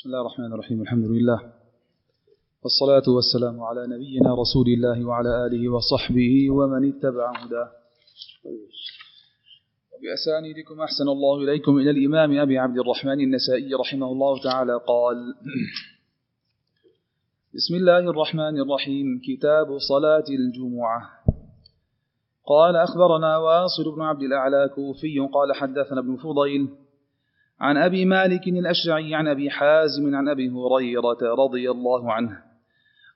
[0.00, 1.52] بسم الله الرحمن الرحيم الحمد لله
[2.62, 7.70] والصلاة والسلام على نبينا رسول الله وعلى آله وصحبه ومن اتبع هداه
[9.92, 15.34] وبأسانيدكم أحسن الله إليكم إلى الإمام أبي عبد الرحمن النسائي رحمه الله تعالى قال
[17.54, 21.00] بسم الله الرحمن الرحيم كتاب صلاة الجمعة
[22.46, 26.68] قال أخبرنا واصل بن عبد الأعلى كوفي قال حدثنا ابن فضيل
[27.60, 32.50] عن أبي مالك الأشعري عن أبي حازم عن أبي هريرة رضي الله عنه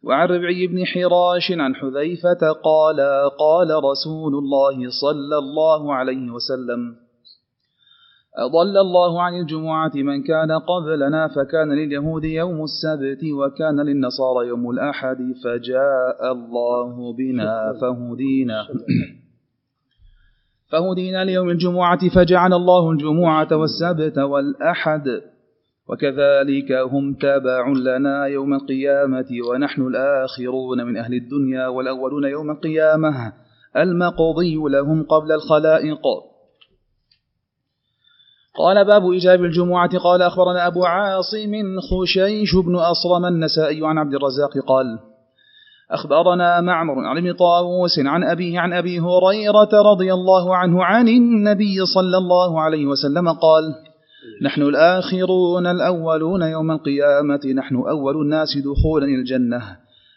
[0.02, 3.00] وعن ربعي بن حراش عن حذيفة قال
[3.38, 7.04] قال رسول الله صلى الله عليه وسلم
[8.38, 15.18] أضل الله عن الجمعة من كان قبلنا فكان لليهود يوم السبت وكان للنصارى يوم الأحد
[15.44, 18.66] فجاء الله بنا فهدينا.
[20.74, 25.20] فهدينا ليوم الجمعة فجعل الله الجمعة والسبت والأحد.
[25.88, 33.32] وكذلك هم تابع لنا يوم القيامة ونحن الآخرون من أهل الدنيا والأولون يوم القيامة.
[33.76, 36.02] المقضي لهم قبل الخلائق.
[38.58, 44.58] قال باب إجاب الجمعة قال أخبرنا أبو عاصم خشيش بن أصرم النسائي عن عبد الرزاق
[44.68, 44.98] قال
[45.94, 51.86] أخبرنا معمر عن ابن طاووس عن أبيه عن أبي هريرة رضي الله عنه عن النبي
[51.86, 53.74] صلى الله عليه وسلم قال
[54.42, 59.62] نحن الآخرون الأولون يوم القيامة نحن أول الناس دخولا الجنة.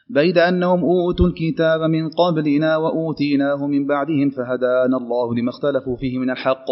[0.09, 6.29] بيد أنهم أوتوا الكتاب من قبلنا وأوتيناه من بعدهم فهدانا الله لما اختلفوا فيه من
[6.29, 6.67] الحق.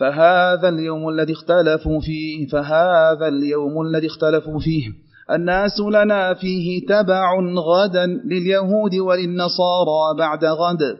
[0.00, 5.03] فهذا اليوم الذي اختلفوا فيه فهذا اليوم الذي اختلفوا فيه.
[5.30, 10.98] الناس لنا فيه تبع غدا لليهود وللنصارى بعد غد.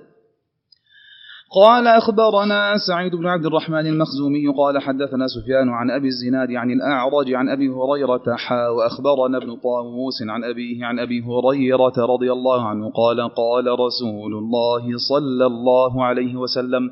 [1.55, 7.35] قال أخبرنا سعيد بن عبد الرحمن المخزومي قال حدثنا سفيان عن أبي الزناد عن الأعرج
[7.35, 12.91] عن أبي هريرة حا وأخبرنا ابن طاووس عن أبيه عن أبي هريرة رضي الله عنه
[12.91, 16.91] قال قال رسول الله صلى الله عليه وسلم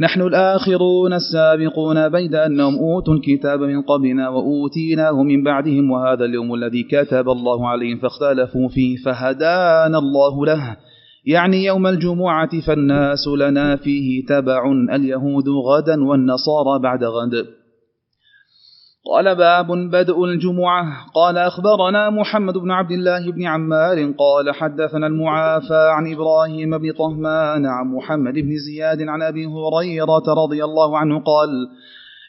[0.00, 6.82] نحن الآخرون السابقون بيد أنهم أوتوا الكتاب من قبلنا وأوتيناه من بعدهم وهذا اليوم الذي
[6.82, 10.76] كتب الله عليهم فاختلفوا فيه فهدانا الله له.
[11.26, 17.46] يعني يوم الجمعة فالناس لنا فيه تبع اليهود غدا والنصارى بعد غد.
[19.06, 21.06] قال باب بدء الجمعة.
[21.14, 27.66] قال أخبرنا محمد بن عبد الله بن عمار قال حدثنا المعافى عن إبراهيم بن طهمان
[27.66, 31.48] عن محمد بن زياد عن أبي هريرة رضي الله عنه قال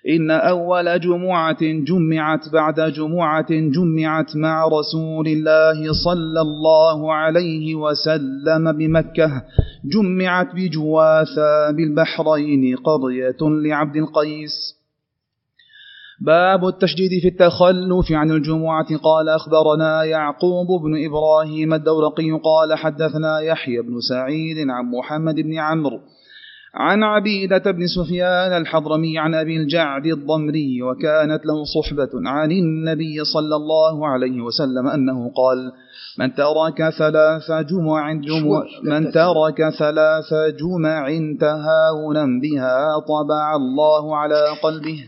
[0.10, 9.44] إن أول جمعة جمعت بعد جمعة جمعت مع رسول الله صلى الله عليه وسلم بمكة.
[9.86, 14.81] جمعت بجواثا بالبحرين قضية لعبد القيس.
[16.26, 18.98] باب التشديد في التخلف عن الجمعة.
[18.98, 26.00] قال أخبرنا يعقوب بن إبراهيم الدورقي قال حدثنا يحيى بن سعيد عن محمد بن عمرو
[26.74, 33.56] عن عبيدة بن سفيان الحضرمي عن أبي الجعد الضمري وكانت له صحبة عن النبي صلى
[33.56, 35.72] الله عليه وسلم أنه قال
[36.20, 41.08] من ترك ثلاث جمع جمع من ترك ثلاث جمع
[41.40, 45.04] تهاونا بها طبع الله على قلبه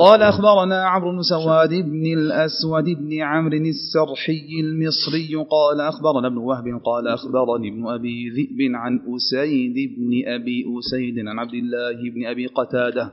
[0.00, 6.64] قال أخبرنا عمرو بن سواد بن الأسود بن عمرو السرحي المصري قال أخبرنا ابن وهب
[6.84, 12.46] قال أخبرني ابن أبي ذئب عن أسيد بن أبي أسيد عن عبد الله بن أبي
[12.46, 13.12] قتادة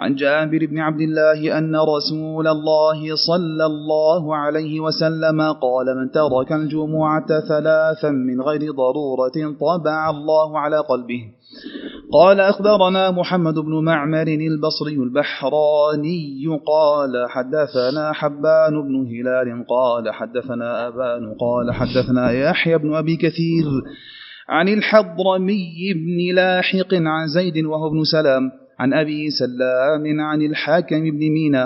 [0.00, 6.52] عن جابر بن عبد الله أن رسول الله صلى الله عليه وسلم قال من ترك
[6.52, 11.22] الجمعة ثلاثا من غير ضرورة طبع الله على قلبه.
[12.12, 21.34] قال أخبرنا محمد بن معمر البصري البحراني قال حدثنا حبان بن هلال قال حدثنا أبان
[21.34, 23.64] قال حدثنا يحيى بن أبي كثير
[24.48, 28.50] عن الحضرمي بن لاحق عن زيد وهو ابن سلام
[28.80, 31.64] عن أبي سلام عن الحاكم بن مينا.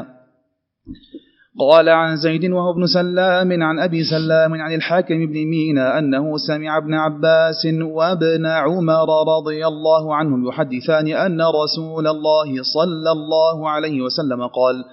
[1.58, 6.78] قال عن زيد وهو ابن سلام عن أبي سلام عن الحاكم بن مينا أنه سمع
[6.78, 14.46] ابن عباس وابن عمر رضي الله عنهم يحدثان أن رسول الله صلى الله عليه وسلم
[14.46, 14.84] قال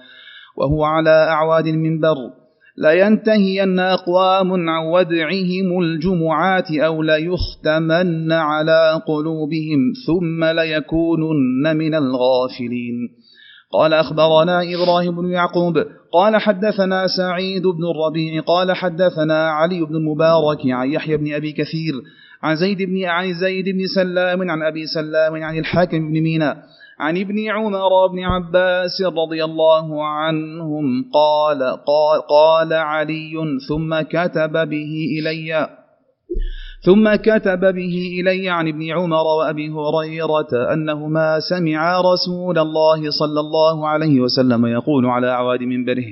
[0.56, 2.41] وهو على أعواد المنبر لا
[2.78, 13.22] ينتهين أقوام عن ودعهم الجمعات أو ليختمن على قلوبهم ثم ليكونن من الغافلين.
[13.72, 20.58] قال أخبرنا إبراهيم بن يعقوب قال حدثنا سعيد بن الربيع قال حدثنا علي بن المبارك
[20.66, 21.94] عن يحيى بن أبي كثير
[22.42, 26.62] عن زيد بن عن زيد بن سلام عن أبي سلام عن الحاكم بن مينا
[27.02, 33.32] عن ابن عمر بن عباس رضي الله عنهم قال قال, قال علي
[33.68, 35.68] ثم كتب به إلي
[36.86, 43.88] ثم كتب به إلي عن ابن عمر وأبي هريرة أنهما سمعا رسول الله صلى الله
[43.88, 46.08] عليه وسلم يقول على أعواد منبره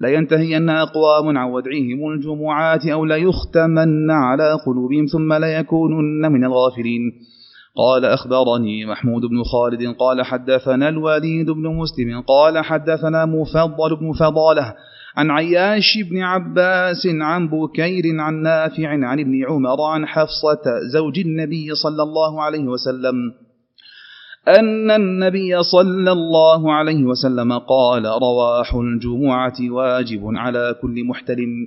[0.00, 7.12] لينتهين أقوام عن ودعهم الجمعات أو ليختمن على قلوبهم ثم ليكونن من الغافلين.
[7.76, 14.74] قال أخبرني محمود بن خالد قال حدثنا الوليد بن مسلم قال حدثنا مفضل بن فضالة
[15.16, 21.74] عن عياش بن عباس عن بكير عن نافع عن ابن عمر عن حفصة زوج النبي
[21.74, 23.14] صلى الله عليه وسلم
[24.48, 31.66] أن النبي صلى الله عليه وسلم قال رواح الجمعة واجب على كل محتلم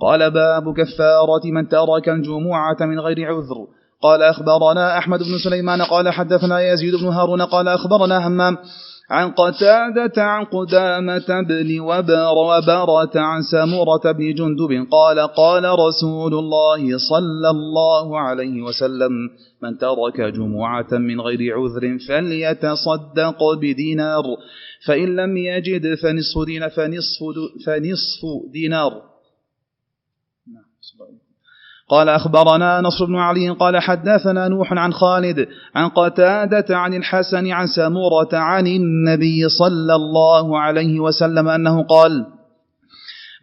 [0.00, 3.66] قال باب كفارة من ترك الجمعة من غير عذر
[4.04, 8.56] قال أخبرنا أحمد بن سليمان قال حدثنا يزيد بن هارون قال أخبرنا همام
[9.10, 16.98] عن قتادة عن قدامة بن وبر وبرة عن سمرة بن جندب قال قال رسول الله
[16.98, 19.12] صلى الله عليه وسلم
[19.62, 24.24] من ترك جمعة من غير عذر فليتصدق بدينار
[24.86, 27.20] فإن لم يجد فنصف دينار فنصف,
[27.66, 28.20] فنصف
[28.52, 29.13] دينار.
[31.88, 37.66] قال أخبرنا نصر بن علي قال حدثنا نوح عن خالد عن قتادة عن الحسن عن
[37.66, 42.26] سمورة عن النبي صلى الله عليه وسلم أنه قال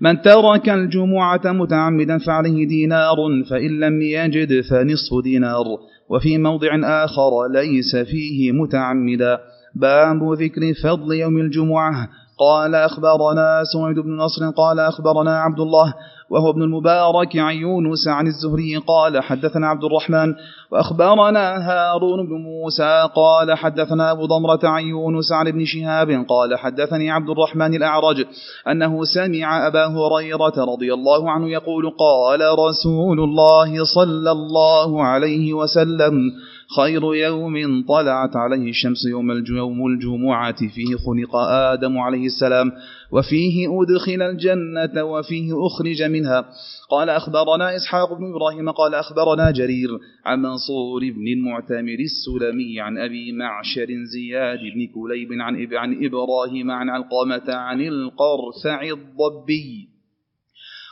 [0.01, 3.17] من ترك الجمعة متعمدا فعليه دينار
[3.49, 5.65] فإن لم يجد فنصف دينار.
[6.09, 9.39] وفي موضع آخر ليس فيه متعمدا.
[9.75, 12.09] باب ذكر فضل يوم الجمعة.
[12.41, 15.93] قال أخبرنا سويد بن نصر قال أخبرنا عبد الله
[16.31, 20.35] وهو ابن المبارك عن يونس عن الزهري قال حدثنا عبد الرحمن
[20.71, 27.11] وأخبرنا هارون بن موسى قال حدثنا أبو ضمرة عن يونس عن ابن شهاب قال حدثني
[27.11, 28.25] عبد الرحمن الأعرج
[28.71, 36.13] أنه سمع أبا هريرة رضي الله عنه يقول قال رسول الله صلى الله عليه وسلم
[36.75, 42.71] خير يوم طلعت عليه الشمس يوم اليوم الجمعة فيه خلق آدم عليه السلام
[43.12, 46.45] وفيه أدخل الجنة وفيه أخرج منها.
[46.89, 49.89] قال أخبرنا إسحاق بن إبراهيم قال أخبرنا جرير
[50.25, 57.53] عن منصور بن المعتمر السلمي عن أبي معشر زياد بن كليب عن, إبراهيم عن علقامة
[57.53, 59.90] عن القرفع الضبي.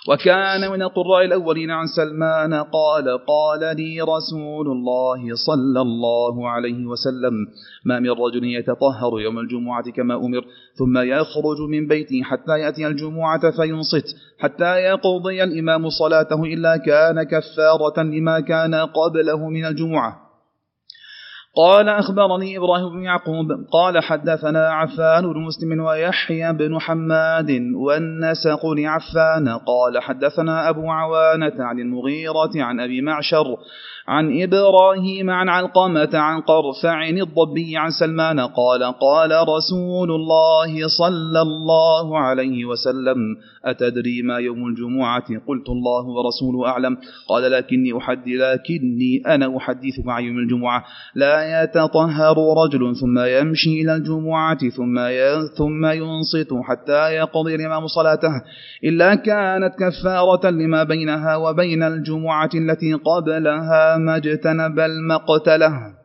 [0.07, 7.33] وكان من القراء الأولين عن سلمان قال قال لي رسول الله صلى الله عليه وسلم
[7.85, 13.51] ما من رجل يتطهر يوم الجمعة كما أمر ثم يخرج من بيته حتى يأتي الجمعة
[13.51, 20.28] فينصت حتى يقضي الإمام صلاته إلا كان كفارة لما كان قبله من الجمعة.
[21.55, 29.49] قال أخبرني إبراهيم بن يعقوب قال حدثنا عفان بن مسلم ويحيى بن حماد والنسق لعفان
[29.49, 33.57] قال حدثنا أبو عوانة عن المغيرة عن أبي معشر
[34.07, 42.19] عن إبراهيم عن علقمة عن قرفع الضبي عن سلمان قال قال رسول الله صلى الله
[42.19, 43.17] عليه وسلم
[43.65, 46.97] أتدري ما يوم الجمعة؟ قلت الله ورسوله أعلم
[47.29, 50.85] قال لكني أحدث لكني أنا أحدثك عن يوم الجمعة
[51.15, 54.99] لا يتطهر رجل ثم يمشي إلى الجمعة ثم
[55.57, 58.41] ثم ينصت حتى يقضي الإمام صلاته.
[58.83, 65.99] إلا كانت كفارة لما بينها وبين الجمعة التي قبلها ما اجتنب المقتله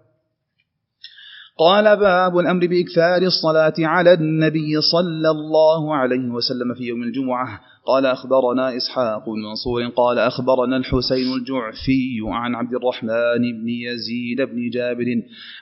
[1.59, 7.61] قال باب الأمر بإكثار الصلاة على النبي صلى الله عليه وسلم في يوم الجمعة.
[7.87, 14.71] قال أخبرنا إسحاق بن منصور قال أخبرنا الحسين الجعفي عن عبد الرحمن بن يزيد بن
[14.71, 15.07] جابر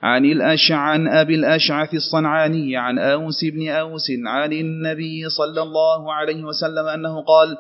[0.03, 6.87] عن الأشعن أبي الأشعث الصنعاني عن أوس بن أوس عن النبي صلى الله عليه وسلم
[6.87, 7.57] أنه قال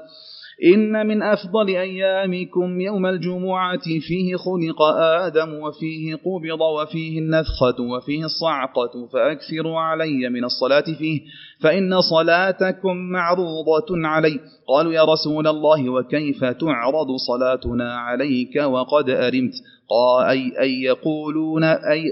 [0.64, 4.82] إن من أفضل أيامكم يوم الجمعة فيه خلق
[5.22, 11.20] آدم وفيه قبض وفيه النفخة وفيه الصعقة فأكثروا علي من الصلاة فيه
[11.60, 19.54] فإن صلاتكم معروضة علي قالوا يا رسول الله وكيف تعرض صلاتنا عليك وقد أرمت
[19.90, 22.04] قال أي, أي يقولون أي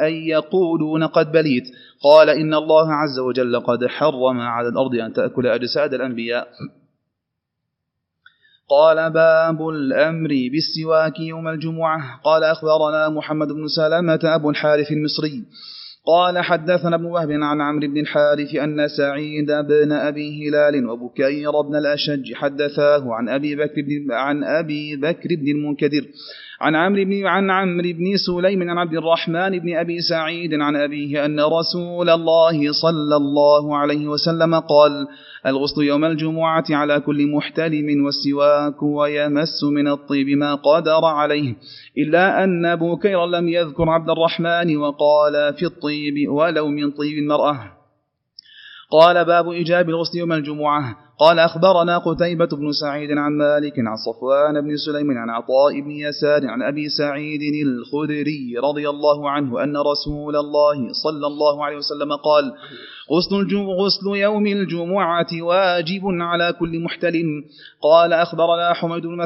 [0.00, 1.64] أن يقولون قد بليت
[2.02, 6.48] قال إن الله عز وجل قد حرم على الأرض أن تأكل أجساد الأنبياء
[8.70, 12.20] قال باب الأمر بالسواك يوم الجمعة.
[12.24, 15.44] قال أخبرنا محمد بن سلامة أبو الحارث المصري.
[16.06, 21.76] قال حدثنا ابن وهب عن عمرو بن الحارث أن سعيد بن أبي هلال وبكير بن
[21.76, 26.04] الأشج حدثاه عن أبي بكر بن عن أبي بكر بن المنكدر
[26.60, 31.24] عن عمرو بن عن عمرو بن سليم عن عبد الرحمن بن أبي سعيد عن أبيه
[31.24, 35.06] أن رسول الله صلى الله عليه وسلم قال
[35.46, 41.54] الغسل يوم الجمعة على كل محتلم والسواك ويمس من الطيب ما قدر عليه
[41.98, 47.77] إلا أن بكير لم يذكر عبد الرحمن وقال في الطيب ولو من طيب المرأة.
[48.90, 50.96] قال باب إجاب الغسل يوم الجمعة.
[51.20, 56.46] قال أخبرنا قتيبة بن سعيد عن مالك عن صفوان بن سليم عن عطاء بن يسار
[56.46, 62.52] عن أبي سعيد الخدري رضي الله عنه أن رسول الله صلى الله عليه وسلم قال
[63.12, 67.44] غسل, غسل يوم الجمعة واجب على كل محتلم.
[67.82, 69.24] قال أخبرنا حميد بن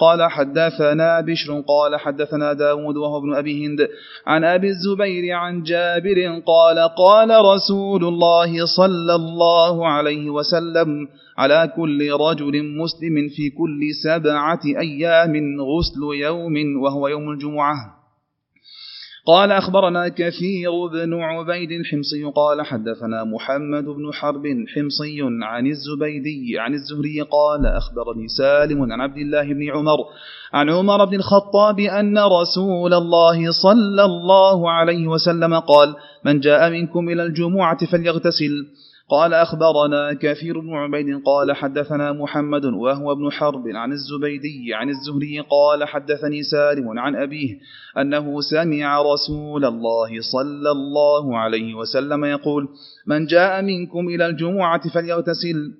[0.00, 3.88] قال حدثنا بشر قال حدثنا داود وهو ابن أبي هند.
[4.26, 12.12] عن أبي الزبير عن جابر قال قال رسول الله صلى الله عليه وسلم على كل
[12.12, 18.01] رجل مسلم في كل سبعة أيام غسل يوم وهو يوم الجمعة.
[19.26, 24.42] قال أخبرنا كثير بن عبيد الحمصي قال حدثنا محمد بن حرب
[24.74, 29.98] حمصي عن الزبيدي عن الزهري قال أخبرني سالم عن عبد الله بن عمر
[30.52, 37.08] عن عمر بن الخطاب أن رسول الله صلى الله عليه وسلم قال من جاء منكم
[37.08, 38.66] إلى الجمعة فليغتسل.
[39.12, 45.40] قال أخبرنا كثير بن عبيد قال حدثنا محمد وهو ابن حرب عن الزبيدي عن الزهري
[45.40, 47.58] قال حدثني سالم عن أبيه
[47.98, 52.68] أنه سمع رسول الله صلى الله عليه وسلم يقول
[53.06, 55.72] من جاء منكم إلى الجمعة فليغتسل.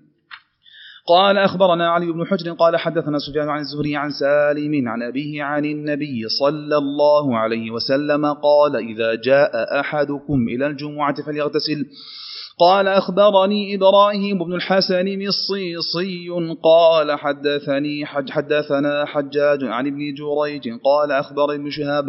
[1.09, 5.65] قال أخبرنا علي بن حجر قال حدثنا سفيان عن الزهري عن سالم عن أبيه عن
[5.65, 11.87] النبي صلى الله عليه وسلم قال إذا جاء أحدكم إلى الجمعة فليغتسل.
[12.63, 16.29] قال أخبرني إبراهيم بن الحسن الصيصي
[16.63, 22.05] قال حدثني حج حدثنا حجاج عن ابن جريج قال أخبر ابن شهاب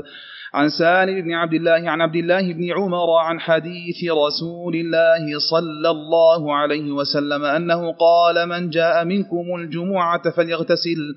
[0.53, 5.89] عن سالم بن عبد الله عن عبد الله بن عمر عن حديث رسول الله صلى
[5.89, 11.15] الله عليه وسلم أنه قال من جاء منكم الجمعة فليغتسل.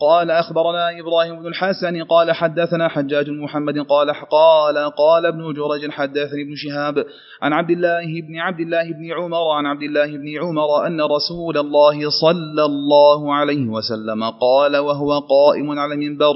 [0.00, 2.02] قال أخبرنا إبراهيم بن الحسن.
[2.02, 3.78] قال حدثنا حجاج محمد.
[3.78, 7.06] قال قال قال ابن جرج حدثني ابن شهاب
[7.42, 11.58] عن عبد الله بن عبد الله بن عمر عن عبد الله بن عمر أن رسول
[11.58, 16.34] الله صلى الله عليه وسلم قال وهو قائم على المنبر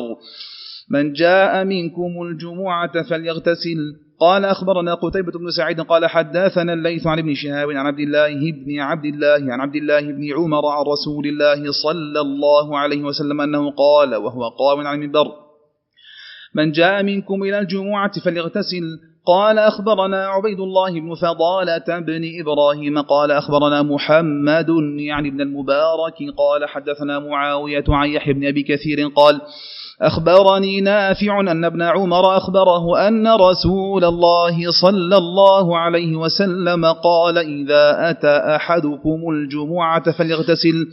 [0.91, 3.79] من جاء منكم الجمعة فليغتسل.
[4.21, 8.81] قال أخبرنا قتيبة بن سعيد قال حدثنا الليث عن ابن شهاب عن عبد الله بن
[8.81, 13.71] عبد الله عن عبد الله بن عمر عن رسول الله صلى الله عليه وسلم أنه
[13.71, 15.27] قال وهو قائم على المنبر
[16.55, 18.85] من جاء منكم إلى الجمعة فليغتسل.
[19.27, 26.69] قال أخبرنا عبيد الله بن فضالة بن إبراهيم قال أخبرنا محمد يعني ابن المبارك قال
[26.69, 29.41] حدثنا معاوية عن يحيى بن أبي كثير قال
[30.03, 38.11] أخبرني نافع أن ابن عمر أخبره أن رسول الله صلى الله عليه وسلم قال إذا
[38.11, 40.87] أتى أحدكم الجمعة فليغتسل.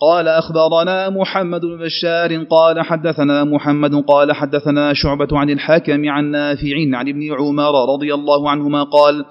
[0.00, 6.76] قال أخبرنا محمد بن بشار قال حدثنا محمد قال حدثنا شعبة عن الحكم عن نافع
[6.94, 9.24] عن ابن عمر رضي الله عنهما قال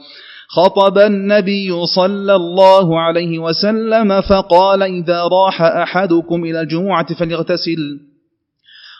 [0.47, 8.12] خطب النبي صلى الله عليه وسلم فقال إذا راح أحدكم إلى الجمعة فليغتسل.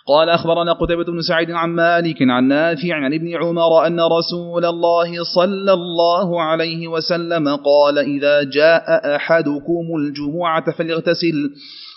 [0.08, 5.24] قال أخبرنا قتيبة بن سعيد عن مالك عن نافع عن ابن عمر أن رسول الله
[5.36, 11.50] صلى الله عليه وسلم قال إذا جاء أحدكم الجمعة فليغتسل.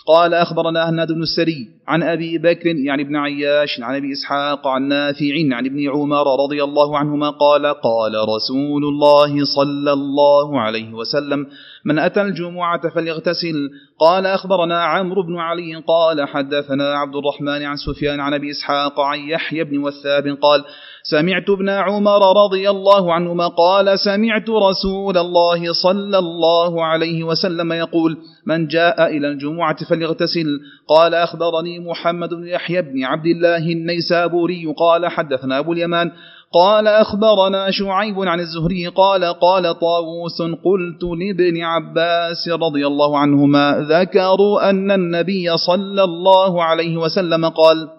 [0.07, 4.87] قال أخبرنا هناد بن السري عن أبي بكر يعني ابن عياش عن أبي إسحاق عن
[4.87, 11.47] نافع عن ابن عمر رضي الله عنهما قال قال رسول الله صلى الله عليه وسلم
[11.87, 13.69] من أتى الجمعة فليغتسل.
[13.99, 19.19] قال أخبرنا عمرو بن علي قال حدثنا عبد الرحمن عن سفيان عن أبي إسحاق عن
[19.19, 20.63] يحيى بن وثاب قال
[21.03, 28.17] سمعت ابن عمر رضي الله عنهما قال سمعت رسول الله صلى الله عليه وسلم يقول
[28.45, 30.59] من جاء إلى الجمعة فليغتسل.
[30.87, 36.11] قال أخبرني محمد بن يحيى بن عبد الله النيسابوري قال حدثنا أبو اليمان
[36.53, 44.69] قال أخبرنا شعيب عن الزهري قال قال طاووس قلت لابن عباس رضي الله عنهما ذكروا
[44.69, 47.89] أن النبي صلى الله عليه وسلم قال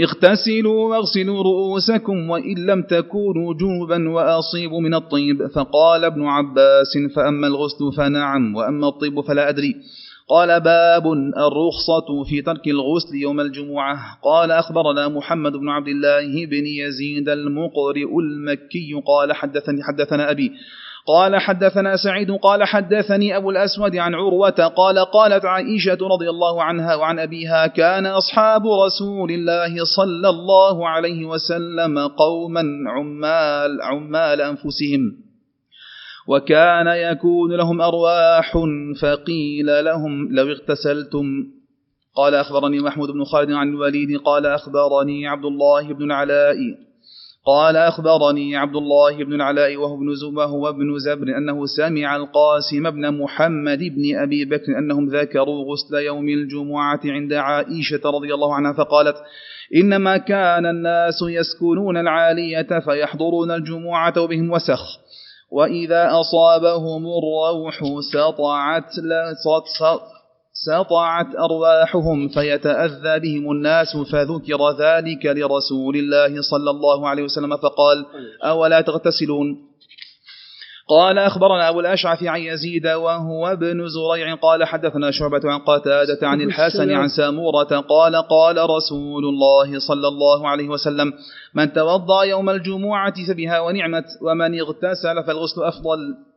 [0.00, 7.92] اغتسلوا واغسلوا رؤوسكم وإن لم تكونوا جوبا وأصيبوا من الطيب فقال ابن عباس فأما الغسل
[7.96, 9.74] فنعم وأما الطيب فلا أدري
[10.30, 14.18] قال باب الرخصة في ترك الغسل يوم الجمعة.
[14.22, 19.02] قال أخبرنا محمد بن عبد الله بن يزيد المقرئ المكي.
[19.06, 20.52] قال حدثني حدثنا أبي.
[21.06, 22.30] قال حدثنا سعيد.
[22.30, 24.72] قال حدثني أبو الأسود عن عروة.
[24.76, 31.24] قال قالت عائشة رضي الله عنها وعن أبيها كان أصحاب رسول الله صلى الله عليه
[31.24, 35.27] وسلم قوما عمال عمال أنفسهم.
[36.28, 38.52] وكان يكون لهم أرواح
[39.02, 41.26] فقيل لهم لو اغتسلتم.
[42.16, 46.56] قال أخبرني محمود بن خالد عن الوليد قال أخبرني عبد الله بن العلاء.
[47.46, 53.22] قال أخبرني عبد الله بن العلاء وهو ابن وهو ابن زبر أنه سمع القاسم بن
[53.22, 59.16] محمد بن أبي بكر أنهم ذكروا غسل يوم الجمعة عند عائشة رضي الله عنها فقالت
[59.74, 65.07] إنما كان الناس يسكنون العالية فيحضرون الجمعة وبهم وسخ.
[65.50, 67.76] وإذا أصابهم الروح
[68.12, 68.90] سطعت
[70.66, 78.06] سطعت أرواحهم فيتأذى بهم الناس فذكر ذلك لرسول الله صلى الله عليه وسلم فقال
[78.44, 79.46] أولا تغتسلون
[80.88, 86.40] قال أخبرنا أبو الأشعث عن يزيد وهو ابن زريع قال حدثنا شعبة عن قتادة عن
[86.40, 91.12] الحسن عن سامورة قال قال رسول الله صلى الله عليه وسلم
[91.54, 96.27] من توضأ يوم الجمعة فبها ونعمت ومن اغتسل فالغسل أفضل.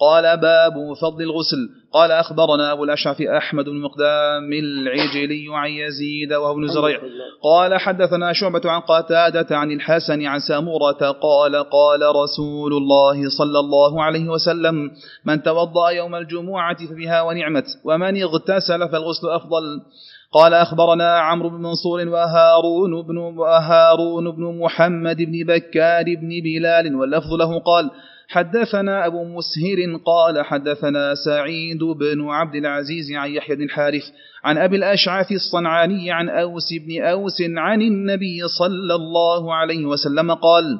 [0.00, 1.68] قال باب فضل الغسل.
[1.92, 7.00] قال أخبرنا أبو الأشعث أحمد بن مقدام العجلي عن يزيد وهو ابن زريع.
[7.42, 14.02] قال حدثنا شعبة عن قتادة عن الحسن عن سامورة قال قال رسول الله صلى الله
[14.02, 14.90] عليه وسلم
[15.24, 19.80] من توضأ يوم الجمعة فبها ونعمت ومن اغتسل فالغسل أفضل.
[20.32, 27.34] قال أخبرنا عمرو بن منصور وهارون بن, وهارون بن محمد بن بكار بن بلال واللفظ
[27.34, 27.90] له قال
[28.30, 34.04] حدثنا أبو مسهر قال حدثنا سعيد بن عبد العزيز عن يحيى بن الحارث
[34.44, 40.78] عن أبي الأشعث الصنعاني عن أوس بن أوس عن النبي صلى الله عليه وسلم قال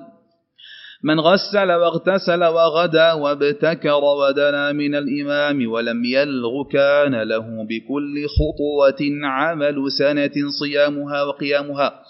[1.03, 9.93] من غسل واغتسل وغدا وابتكر ودنا من الإمام ولم يلغ كان له بكل خطوة عمل
[9.99, 12.03] سنة صيامها وقيامها.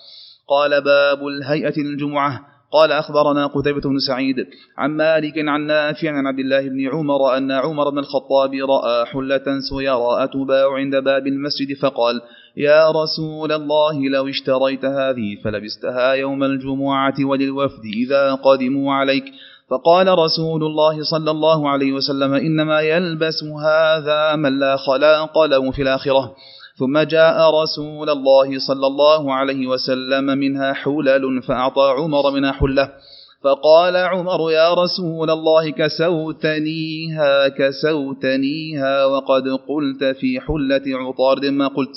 [0.48, 4.36] قال باب الهيئة للجمعة قال أخبرنا قتيبة بن سعيد
[4.78, 9.60] عن مالك عن نافع عن عبد الله بن عمر أن عمر بن الخطاب رأى حلة
[9.70, 12.20] سيراء تباع عند باب المسجد فقال
[12.56, 19.24] يا رسول الله لو اشتريت هذه فلبستها يوم الجمعة وللوفد إذا قدموا عليك.
[19.70, 25.82] فقال رسول الله صلى الله عليه وسلم إنما يلبس هذا من لا خلاق له في
[25.82, 26.34] الآخرة.
[26.80, 32.88] ثم جاء رسول الله صلى الله عليه وسلم منها حلل فأعطى عمر منها حلة.
[33.44, 41.96] فقال عمر يا رسول الله كسوتنيها كسوتنيها وقد قلت في حلة عطارد ما قلت.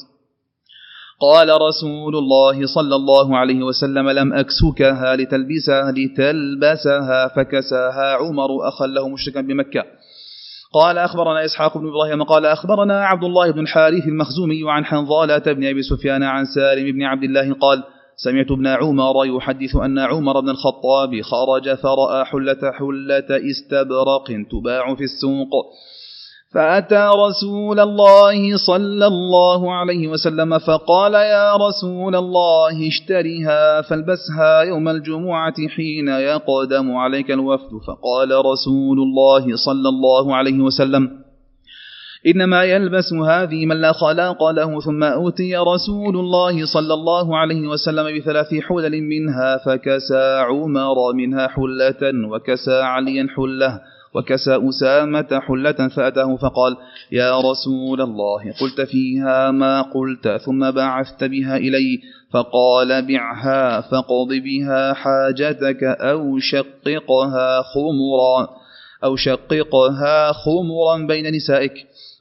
[1.22, 9.10] قال رسول الله صلى الله عليه وسلم لم أكسكها لتلبسها لتلبسها فكساها عمر أخا له
[9.10, 9.84] مشركا بمكة.
[10.74, 15.66] قال أخبرنا إسحاق بن إبراهيم قال أخبرنا عبد الله بن الحارث المخزومي عن حنظالة بن
[15.66, 17.84] أبي سفيان عن سالم بن عبد الله قال
[18.16, 25.04] سمعت ابن عمر يحدث أن عمر بن الخطاب خرج فرأى حلة حلة استبرق تباع في
[25.04, 25.52] السوق
[26.54, 35.68] فأتى رسول الله صلى الله عليه وسلم فقال يا رسول الله اشترها فالبسها يوم الجمعة
[35.76, 37.72] حين يقدم عليك الوفد.
[37.88, 41.24] فقال رسول الله صلى الله عليه وسلم
[42.28, 48.18] إنما يلبس هذه من لا خلاق له ثم أوتي رسول الله صلى الله عليه وسلم
[48.18, 53.93] بثلاث حلل منها فكسى عمر منها حلة وكسى عليا حلة.
[54.16, 56.78] وكسى أسامة حلة فأتاه فقال
[57.12, 62.00] يا رسول الله قلت فيها ما قلت ثم بعثت بها إلي
[62.32, 68.50] فقال بعها فقض بها حاجتك أو شققها خمرا
[69.04, 71.74] أو شققها خمرا بين نسائك.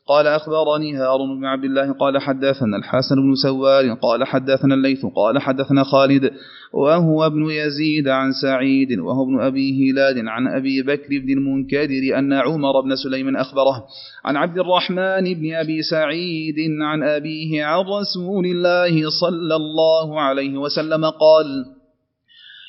[0.07, 5.38] قال أخبرني هارون بن عبد الله قال حدثنا الحسن بن سوار قال حدثنا الليث قال
[5.38, 6.31] حدثنا خالد
[6.73, 12.33] وهو ابن يزيد عن سعيد وهو ابن أبي هلال عن أبي بكر بن المنكدر أن
[12.33, 13.87] عمر بن سليم أخبره
[14.25, 21.05] عن عبد الرحمن بن أبي سعيد عن أبيه عن رسول الله صلى الله عليه وسلم
[21.05, 21.65] قال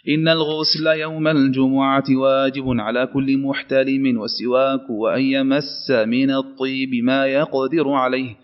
[0.09, 7.89] إن الغسل يوم الجمعة واجب على كل محتلم والسواك وأن يمس من الطيب ما يقدر
[7.89, 8.35] عليه.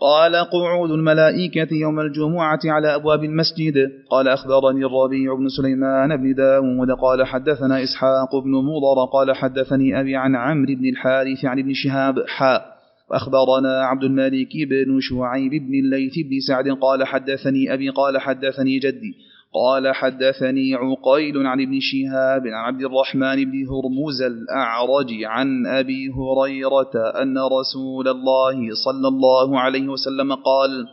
[0.00, 3.92] قال قعود الملائكة يوم الجمعة على أبواب المسجد.
[4.10, 6.90] قال أخبرني الربيع بن سليمان بن داود.
[6.90, 9.04] قال حدثنا إسحاق بن مضر.
[9.12, 12.14] قال حدثني أبي عن عمرو بن الحارث عن ابن شهاب.
[12.28, 12.80] حاء
[13.10, 16.68] وأخبرنا عبد الملك بن شعيب بن الليث بن سعد.
[16.68, 19.29] قال حدثني أبي قال حدثني جدي.
[19.54, 27.22] قال حدثني عقيل عن ابن شهاب عن عبد الرحمن بن هرمز الأعرج عن أبي هريرة
[27.22, 30.86] أن رسول الله صلى الله عليه وسلم قال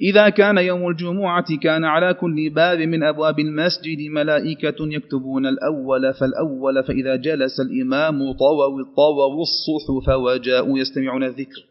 [0.00, 6.84] إذا كان يوم الجمعة كان على كل باب من أبواب المسجد ملائكة يكتبون الأول فالأول
[6.84, 11.69] فإذا جلس الإمام طووا الصحف وجاءوا يستمعون الذكر.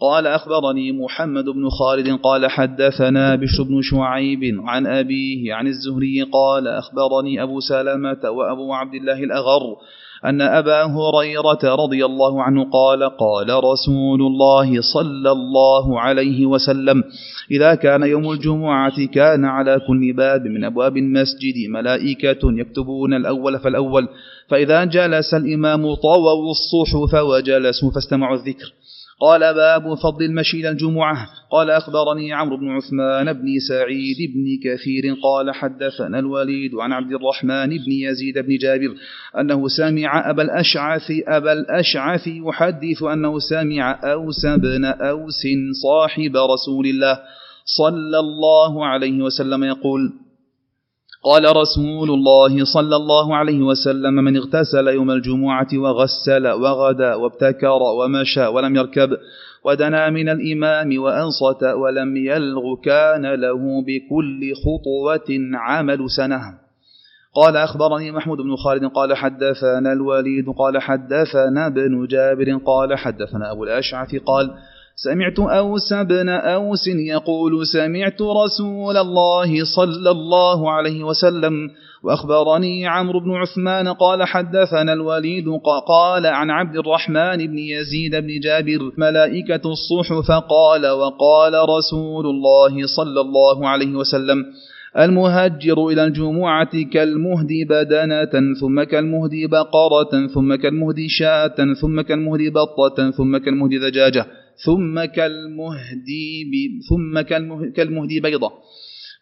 [0.00, 6.68] قال أخبرني محمد بن خالد قال حدثنا بشر بن شعيب عن أبيه عن الزهري قال
[6.68, 9.76] أخبرني أبو سلمة وأبو عبد الله الأغر
[10.24, 17.04] أن أبا هريرة رضي الله عنه قال قال رسول الله صلى الله عليه وسلم
[17.50, 24.08] إذا كان يوم الجمعة كان على كل باب من أبواب المسجد ملائكة يكتبون الأول فالأول
[24.48, 28.72] فإذا جلس الإمام طووا الصحف وجلسوا فاستمعوا الذكر
[29.20, 31.28] قال باب فضل المشي إلى الجمعة.
[31.50, 37.68] قال أخبرني عمرو بن عثمان بن سعيد بن كثير قال حدثنا الوليد عن عبد الرحمن
[37.68, 38.94] بن يزيد بن جابر
[39.40, 45.42] أنه سمع أبا الأشعث أبا الأشعث يحدث أنه سمع أوس بن أوس
[45.82, 47.18] صاحب رسول الله
[47.64, 50.25] صلى الله عليه وسلم يقول
[51.26, 58.46] قال رسول الله صلى الله عليه وسلم من اغتسل يوم الجمعة وغسل وغدا وابتكر ومشى
[58.46, 59.10] ولم يركب
[59.64, 66.40] ودنا من الإمام وأنصت ولم يلغ كان له بكل خطوة عمل سنة.
[67.34, 73.64] قال أخبرني محمود بن خالد قال حدثنا الوليد قال حدثنا ابن جابر قال حدثنا أبو
[73.64, 74.50] الأشعث قال
[74.98, 81.70] سمعت أوس بن أوس يقول سمعت رسول الله صلى الله عليه وسلم
[82.02, 85.44] وأخبرني عمرو بن عثمان قال حدثنا الوليد
[85.88, 93.20] قال عن عبد الرحمن بن يزيد بن جابر ملائكة الصحف قال وقال رسول الله صلى
[93.20, 94.44] الله عليه وسلم
[94.98, 103.36] المهجر إلى الجمعة كالمهد بدنة ثم كالمهد بقرة ثم كالمهد شاة ثم كالمهد بطة ثم
[103.36, 104.26] كالمهد دجاجة
[104.64, 106.50] ثم كالمهدي
[106.88, 107.20] ثم
[107.76, 108.52] كالمهدي بيضة.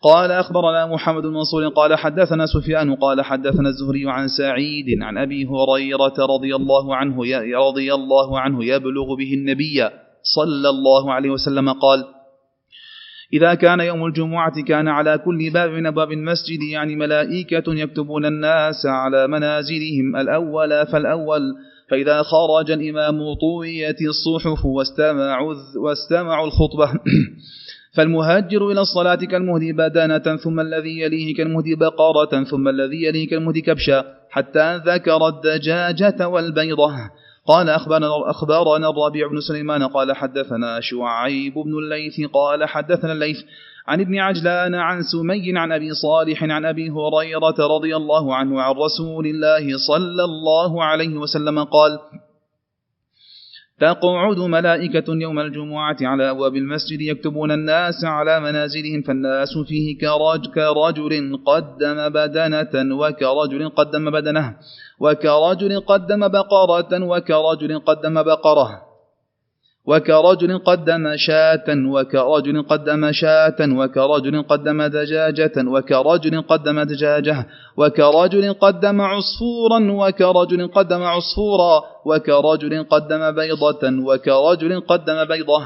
[0.05, 5.47] قال أخبرنا محمد بن منصور قال حدثنا سفيان قال حدثنا الزهري عن سعيد عن أبي
[5.47, 7.17] هريرة رضي الله عنه
[7.69, 9.89] رضي الله عنه يبلغ به النبي
[10.23, 12.05] صلى الله عليه وسلم قال
[13.33, 18.87] إذا كان يوم الجمعة كان على كل باب من أبواب المسجد يعني ملائكة يكتبون الناس
[18.87, 21.41] على منازلهم الأول فالأول
[21.91, 27.01] فإذا خرج الإمام طويت الصحف واستمعوا, واستمعوا الخطبة.
[27.97, 34.05] فالمهاجر إلى الصلاة كالمهدي بدانة ثم الذي يليه كالمهدي بقرة ثم الذي يليه كالمهدي كبشا
[34.31, 36.93] حتى ذكر الدجاجة والبيضة.
[37.47, 43.43] قال أخبرنا, أخبرنا الربيع بن سليمان قال حدثنا شعيب بن الليث قال حدثنا الليث
[43.87, 48.75] عن ابن عجلان عن سمي عن أبي صالح عن أبي هريرة رضي الله عنه عن
[48.75, 51.99] رسول الله صلى الله عليه وسلم قال
[53.81, 61.43] تقعد ملائكة يوم الجمعة على أبواب المسجد يكتبون الناس على منازلهم فالناس فيه كرج كرجل
[61.47, 64.57] قدم بدنة وكرجل قدم بدنة
[65.01, 68.94] وكرجل قدم بقرة وكرجل قدم بقرة.
[69.87, 79.81] وكرجل قدم شاة وكرجل قدم شاة وكرجل قدم دجاجة وكرجل قدم دجاجة وكرجل قدم عصفورا
[79.91, 85.65] وكرجل قدم عصفورا وكرجل قدم بيضة وكرجل قدم بيضة.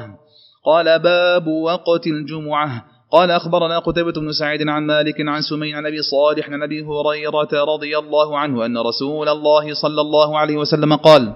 [0.65, 2.85] قال باب وقت الجمعة.
[3.11, 7.73] قال أخبرنا قتيبة بن سعيد عن مالك عن سمين عن أبي صالح عن أبي هريرة
[7.73, 11.33] رضي الله عنه أن رسول الله صلى الله عليه وسلم قال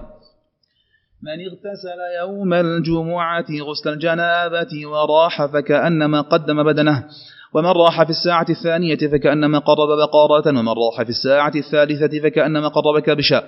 [1.24, 7.04] من اغتسل يوم الجمعة غسل الجنابة وراح فكأنما قدم بدنه
[7.54, 12.98] ومن راح في الساعة الثانية فكأنما قرب بقارة ومن راح في الساعة الثالثة فكأنما قرب
[12.98, 13.44] كبشا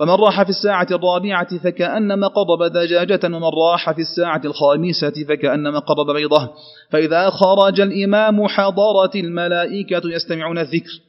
[0.00, 6.10] ومن راح في الساعة الرابعة فكأنما قرب دجاجة ومن راح في الساعة الخامسة فكأنما قرب
[6.10, 6.50] بيضة.
[6.90, 11.00] فإذا خرج الإمام حضرت الملائكة يستمعون الذكر.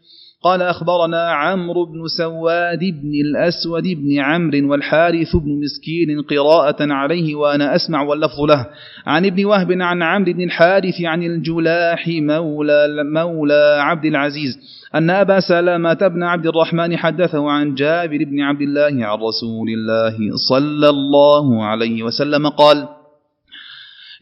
[0.43, 7.75] قال أخبرنا عمرو بن سواد بن الأسود بن عمرو والحارث بن مسكين قراءة عليه وأنا
[7.75, 8.67] أسمع واللفظ له.
[9.05, 14.59] عن ابن وهب عن عمرو بن الحارث عن الجلاح مولى, مولى عبد العزيز
[14.95, 20.15] أن أبا سلامة بن عبد الرحمن حدثه عن جابر بن عبد الله عن رسول الله
[20.49, 22.87] صلى الله عليه وسلم قال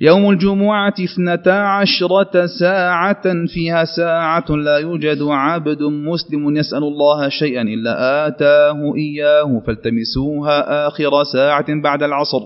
[0.01, 8.27] يوم الجمعة اثنتا عشرة ساعة فيها ساعة لا يوجد عبد مسلم يسأل الله شيئا إلا
[8.27, 12.39] آتاه إياه فالتمسوها آخر ساعة بعد العصر.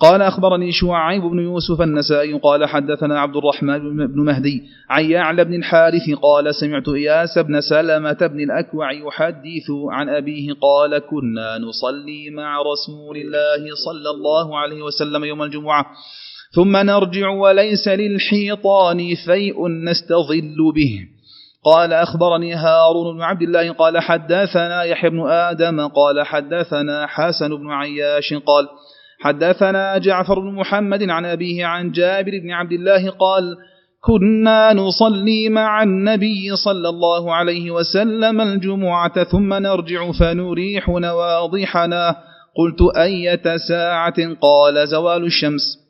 [0.00, 5.54] قال أخبرني شعيب بن يوسف النسائي قال حدثنا عبد الرحمن بن مهدي عن يعلى بن
[5.54, 12.58] الحارث قال سمعت إياس بن سلمة بن الأكوع يحدث عن أبيه قال كنا نصلي مع
[12.58, 15.86] رسول الله صلى الله عليه وسلم يوم الجمعة.
[16.54, 21.08] ثم نرجع وليس للحيطان فيء نستظل به.
[21.64, 27.70] قال أخبرني هارون بن عبد الله قال حدثنا يحيى بن آدم قال حدثنا حسن بن
[27.70, 28.68] عياش قال
[29.20, 33.56] حدثنا جعفر بن محمد عن أبيه عن جابر بن عبد الله قال
[34.00, 42.16] كنا نصلي مع النبي صلى الله عليه وسلم الجمعة ثم نرجع فنريح نواضحنا.
[42.56, 45.83] قلت أية ساعة؟ قال زوال الشمس.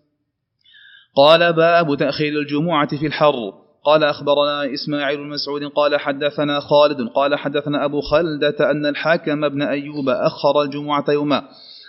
[1.17, 3.65] قال باب تأخير الجمعة في الحر.
[3.85, 9.63] قال أخبرنا إسماعيل بن مسعود قال حدثنا خالد قال حدثنا أبو خلدة أن الحاكم ابن
[9.63, 11.43] أيوب أخر الجمعة يوما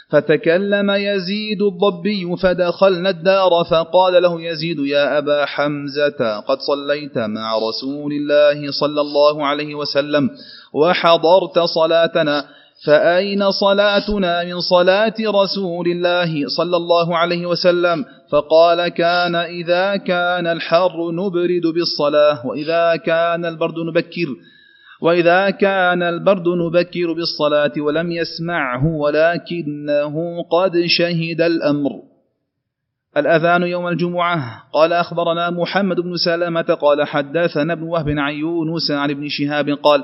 [0.10, 8.14] فتكلم يزيد الضبي فدخلنا الدار فقال له يزيد يا أبا حمزة قد صليت مع رسول
[8.14, 10.30] الله صلى الله عليه وسلم
[10.74, 12.46] وحضرت صلاتنا
[12.84, 21.12] فأين صلاتنا من صلاة رسول الله صلى الله عليه وسلم؟ فقال كان إذا كان الحر
[21.12, 24.28] نبرد بالصلاة وإذا كان البرد نبكر
[25.02, 31.92] وإذا كان البرد نبكر بالصلاة ولم يسمعه ولكنه قد شهد الأمر.
[33.18, 34.64] الأذان يوم الجمعة.
[34.74, 40.04] قال أخبرنا محمد بن سلامة قال حدثنا ابن وهب عن يونس عن ابن شهاب قال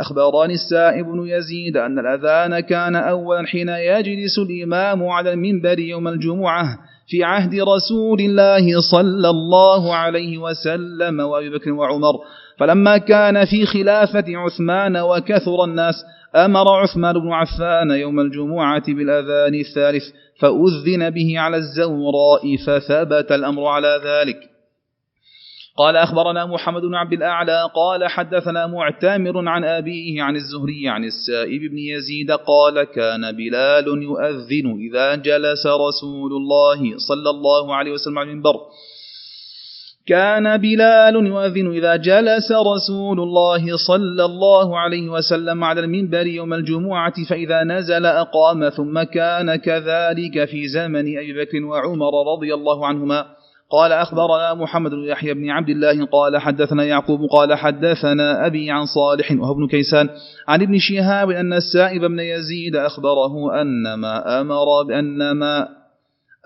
[0.00, 6.78] أخبرني السائب بن يزيد أن الأذان كان أولا حين يجلس الإمام على المنبر يوم الجمعة
[7.08, 12.14] في عهد رسول الله صلى الله عليه وسلم وأبي بكر وعمر.
[12.58, 15.94] فلما كان في خلافة عثمان وكثر الناس
[16.36, 20.04] أمر عثمان بن عفان يوم الجمعة بالأذان الثالث
[20.40, 24.55] فأذن به على الزوراء فثبت الأمر على ذلك.
[25.76, 31.60] قال أخبرنا محمد بن عبد الأعلى قال حدثنا معتمر عن أبيه عن الزهري عن السائب
[31.70, 38.30] بن يزيد قال كان بلال يؤذن إذا جلس رسول الله صلى الله عليه وسلم على
[38.30, 38.56] المنبر.
[40.06, 47.24] كان بلال يؤذن إذا جلس رسول الله صلى الله عليه وسلم على المنبر يوم الجمعة
[47.28, 53.35] فإذا نزل أقام ثم كان كذلك في زمن أبي بكر وعمر رضي الله عنهما.
[53.70, 58.86] قال أخبرنا محمد بن يحيى بن عبد الله قال حدثنا يعقوب قال حدثنا أبي عن
[58.86, 60.08] صالح وهو ابن كيسان
[60.48, 65.68] عن ابن شهاب أن السائب بن يزيد أخبره أن ما أمر بأن ما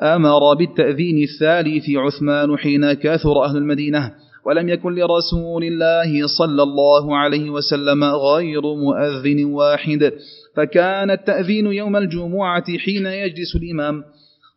[0.03, 4.13] أمر بالتأذين الثالث عثمان حين كثر أهل المدينة
[4.47, 10.13] ولم يكن لرسول الله صلى الله عليه وسلم غير مؤذن واحد
[10.57, 14.05] فكان التأذين يوم الجمعة حين يجلس الإمام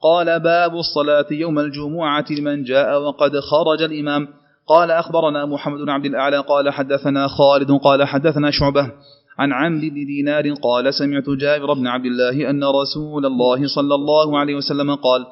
[0.04, 4.28] قال باب الصلاة يوم الجمعة لمن جاء وقد خرج الإمام.
[4.68, 8.92] قال أخبرنا محمد بن عبد الأعلى قال حدثنا خالد قال حدثنا شعبة
[9.38, 14.40] عن عمرو بن دينار قال سمعت جابر بن عبد الله أن رسول الله صلى الله
[14.40, 15.26] عليه وسلم قال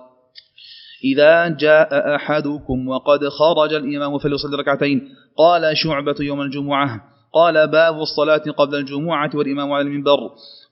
[1.04, 5.10] إذا جاء أحدكم وقد خرج الإمام فليصلي ركعتين.
[5.38, 7.02] قال شعبة يوم الجمعة.
[7.34, 10.20] قال باب الصلاة قبل الجمعة والإمام على المنبر.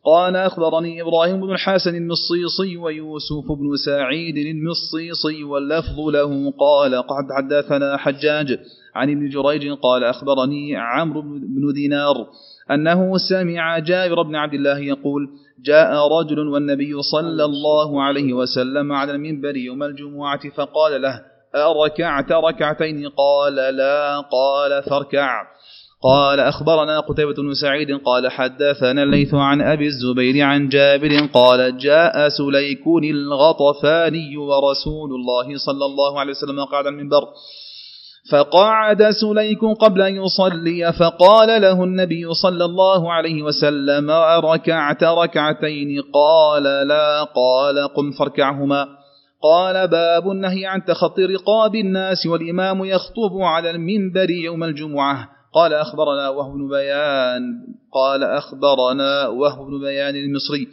[0.06, 6.54] قال أخبرني إبراهيم بن الحسن المصيصي ويوسف بن سعيد المصيصي واللفظ له.
[6.60, 8.60] قال قد حدثنا حجاج
[8.96, 12.28] عن ابن جريج قال أخبرني عمرو بن دينار
[12.72, 15.30] أنه سمع جابر بن عبد الله يقول
[15.66, 21.22] جاء رجل والنبي صلى الله عليه وسلم على المنبر يوم الجمعة فقال له
[21.56, 25.42] أركعت ركعتين؟ قال لا قال فاركع.
[26.04, 32.30] قال أخبرنا قتيبة بن سعيد قال حدثنا الليث عن أبي الزبير عن جابر قال جاء
[32.30, 37.28] سليك الغطفاني ورسول الله صلى الله عليه وسلم قعد المنبر.
[38.32, 44.12] فقعد سليك قبل أن يصلي فقال له النبي صلى الله عليه وسلم
[44.46, 48.88] ركعت ركعتين قال لا قال قم فاركعهما.
[49.44, 55.39] قال باب النهي عن تخطي رقاب الناس والإمام يخطب على المنبر يوم الجمعة.
[55.54, 57.42] قال أخبرنا وهو بن بيان
[57.94, 60.68] قال أخبرنا وهو بن بيان المصري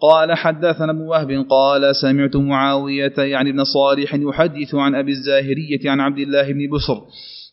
[0.00, 6.00] قال حدثنا ابن وهب قال سمعت معاوية يعني ابن صالح يحدث عن أبي الزاهرية عن
[6.00, 7.00] عبد الله بن بسر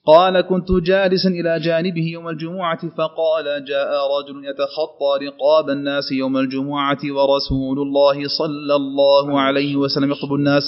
[0.05, 6.99] قال كنت جالسا إلى جانبه يوم الجمعة فقال جاء رجل يتخطى رقاب الناس يوم الجمعة
[7.03, 10.63] ورسول الله صلى الله عليه وسلم يخطب الناس.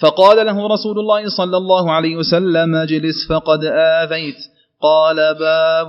[0.00, 4.55] فقال له رسول الله صلى الله عليه وسلم اجلس فقد آذيت.
[4.82, 5.88] قال باب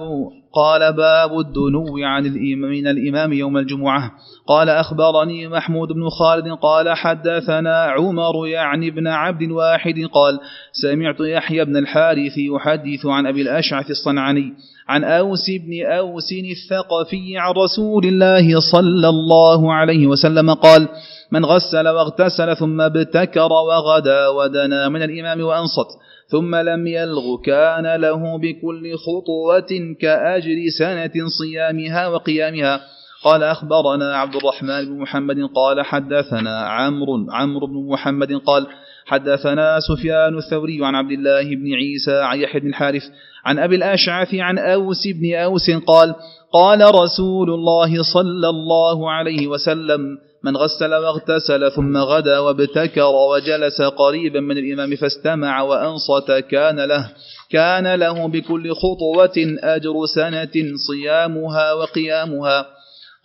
[0.54, 4.12] قال باب الدنو عن الإمام من الإمام يوم الجمعة.
[4.47, 10.39] قال أخبرني محمود بن خالد قال حدثنا عمر يعني بن عبد واحد قال
[10.71, 14.54] سمعت يحيى بن الحارث يحدث عن أبي الأشعث الصنعاني
[14.88, 20.88] عن أوس بن أوس الثقفي عن رسول الله صلى الله عليه وسلم قال
[21.32, 26.07] من غسل واغتسل ثم ابتكر وغدا ودنا من الإمام وأنصت.
[26.32, 32.82] ثم لم يلغ كان له بكل خطوة كأجر سنة صيامها وقيامها.
[33.24, 38.68] قال أخبرنا عبد الرحمن بن محمد قال حدثنا عمرو عمرو بن محمد قال
[39.06, 43.04] حدثنا سفيان الثوري عن عبد الله بن عيسى عن يحيى بن الحارث
[43.46, 46.16] عن أبي الأشعث عن أوس بن أوس قال
[46.54, 54.39] قال رسول الله صلى الله عليه وسلم من غسل واغتسل ثم غدا وابتكر وجلس قريبا
[54.39, 57.12] من الإمام فاستمع وأنصت كان له
[57.50, 60.56] كان له بكل خطوة أجر سنة
[60.88, 62.65] صيامها وقيامها.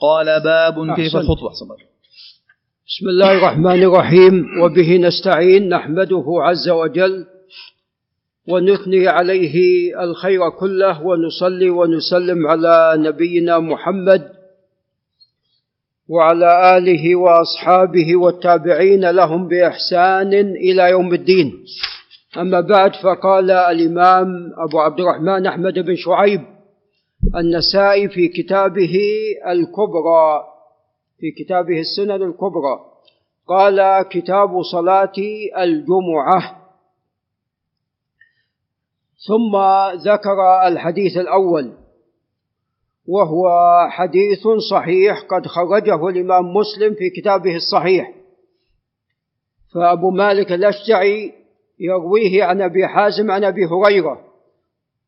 [0.00, 1.50] قال باب كيف الخطوة؟
[2.88, 4.44] بسم الله الرحمن الرحيم.
[4.62, 7.26] وبه نستعين نحمده عز وجل
[8.48, 9.54] ونثني عليه
[10.04, 14.41] الخير كله ونصلي ونسلم على نبينا محمد
[16.12, 20.32] وعلى آله وأصحابه والتابعين لهم بإحسان
[20.66, 21.64] إلى يوم الدين.
[22.36, 24.26] أما بعد فقال الإمام
[24.68, 26.40] أبو عبد الرحمن أحمد بن شعيب
[27.36, 28.98] النسائي في كتابه
[29.46, 30.44] الكبرى
[31.20, 32.74] في كتابه السنن الكبرى.
[33.48, 35.12] قال كتاب صلاة
[35.58, 36.62] الجمعة.
[39.28, 39.56] ثم
[40.10, 41.72] ذكر الحديث الأول.
[43.06, 43.48] وهو
[43.90, 48.14] حديث صحيح قد خرجه الإمام مسلم في كتابه الصحيح.
[49.74, 51.32] فأبو مالك الأشجعي
[51.80, 54.20] يرويه عن أبي حازم عن أبي هريرة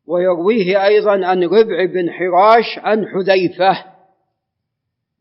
[0.07, 3.85] ويرويه أيضا عن ربع بن حراش عن حذيفة.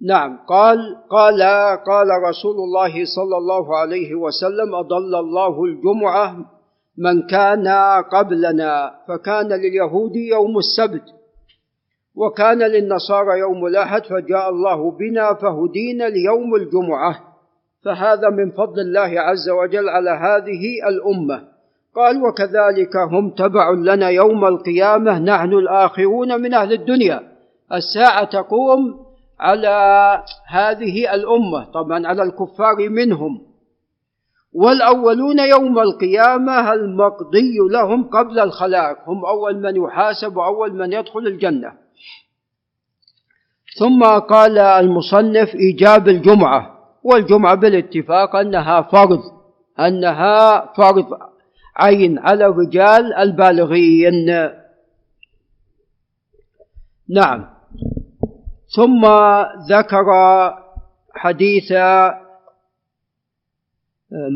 [0.01, 0.77] نعم قال
[1.09, 1.41] قال
[1.85, 6.35] قال رسول الله صلى الله عليه وسلم أضل الله الجمعة
[6.97, 7.67] من كان
[8.11, 11.22] قبلنا فكان لليهود يوم السبت.
[12.15, 17.19] وكان للنصارى يوم الاحد فجاء الله بنا فهدينا ليوم الجمعة.
[17.85, 21.43] فهذا من فضل الله عز وجل على هذه الأمة.
[21.95, 27.19] قال وكذلك هم تبع لنا يوم القيامة نحن الآخرون من أهل الدنيا.
[27.73, 28.99] الساعة تقوم
[29.39, 29.77] على
[30.47, 31.71] هذه الأمة.
[31.73, 33.41] طبعا على الكفار منهم.
[34.53, 41.82] والأولون يوم القيامة المقضي لهم قبل الخلائق هم أول من يحاسب وأول من يدخل الجنة.
[43.79, 49.19] ثم قال المصنف إيجاب الجمعة والجمعة بالاتفاق أنها فرض
[49.79, 51.05] أنها فرض
[51.75, 54.49] عين على الرجال البالغين.
[57.09, 57.45] نعم.
[58.75, 59.05] ثم
[59.69, 60.05] ذكر
[61.15, 61.71] حديث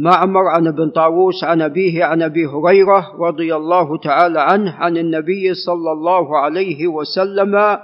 [0.04, 5.54] معمر عن ابن طاووس عن أبيه عن أبي هريرة رضي الله تعالى عنه عن النبي
[5.54, 7.80] صلى الله عليه وسلم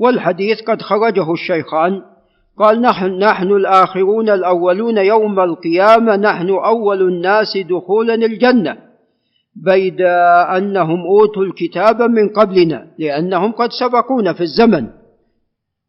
[0.00, 2.02] والحديث قد خرجه الشيخان.
[2.58, 8.76] قال نحن, نحن الآخرون الأولون يوم القيامة نحن أول الناس دخولا الجنة.
[9.56, 10.00] بيد
[10.56, 14.86] أنهم أوتوا الكتاب من قبلنا لأنهم قد سبقونا في الزمن.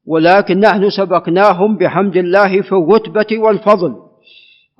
[0.07, 3.95] ولكن نحن سبقناهم بحمد الله في الرتبة والفضل.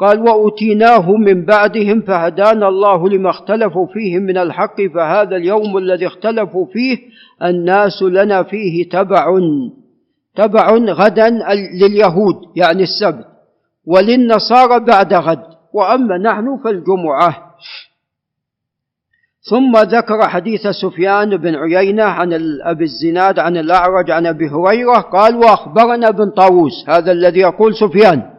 [0.02, 6.66] قال وأوتيناه من بعدهم فهدانا الله لما اختلفوا فيه من الحق فهذا اليوم الذي اختلفوا
[6.66, 6.98] فيه
[7.44, 9.40] الناس لنا فيه تبع
[10.36, 11.30] تبع غدا
[11.82, 13.26] لليهود يعني السبت
[13.86, 17.52] وللنصارى بعد غد وأما نحن فالجمعة.
[19.50, 22.34] ثم ذكر حديث سفيان بن عيينة عن
[22.64, 28.31] أبي الزناد عن الأعرج عن أبي هريرة قال وأخبرنا بن طاووس هذا الذي يقول سفيان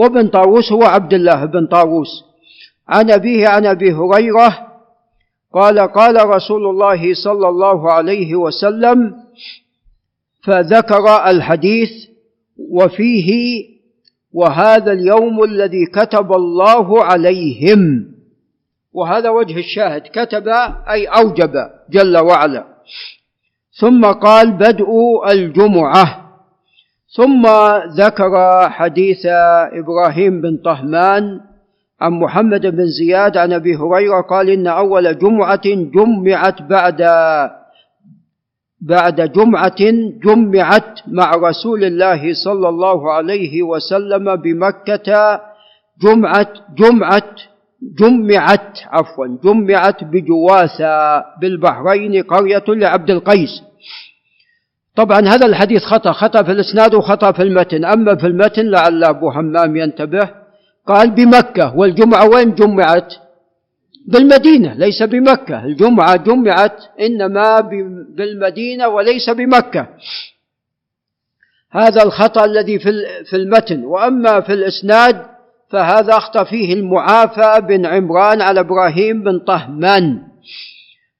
[0.00, 2.24] وابن طاووس هو عبد الله بن طاووس.
[2.88, 4.66] عن أبيه عن أبي هريرة
[5.54, 9.14] قال قال رسول الله صلى الله عليه وسلم
[10.44, 11.90] فذكر الحديث
[12.70, 13.30] وفيه
[14.32, 18.10] وهذا اليوم الذي كتب الله عليهم.
[18.92, 20.48] وهذا وجه الشاهد كتب
[20.90, 21.52] أي أوجب
[21.90, 22.64] جل وعلا.
[23.80, 24.90] ثم قال بدء
[25.30, 26.29] الجمعة.
[27.16, 27.46] ثم
[27.96, 28.32] ذكر
[28.70, 29.26] حديث
[29.72, 31.40] إبراهيم بن طهمان
[32.00, 37.02] عن محمد بن زياد عن أبي هريرة قال إن أول جمعة جمعت بعد
[38.80, 39.80] بعد جمعة
[40.24, 45.40] جمعت مع رسول الله صلى الله عليه وسلم بمكة.
[46.02, 47.34] جمعه جمعه
[47.98, 53.69] جمعت عفوا جمعت بجواسة بالبحرين قرية لعبد القيس.
[54.96, 57.84] طبعا هذا الحديث خطأ خطأ في الإسناد وخطأ في المتن.
[57.84, 60.30] أما في المتن لعل أبو همام ينتبه
[60.86, 63.14] قال بمكة والجمعة وين جمعت؟
[64.06, 65.64] بالمدينة ليس بمكة.
[65.64, 67.60] الجمعة جمعت إنما
[68.16, 69.86] بالمدينة وليس بمكة.
[71.70, 72.78] هذا الخطأ الذي
[73.30, 73.84] في المتن.
[73.84, 75.26] وأما في الإسناد
[75.70, 80.22] فهذا أخطأ فيه المعافى بن عمران على إبراهيم بن طهمان.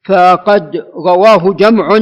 [0.08, 1.98] فقد رواه جمع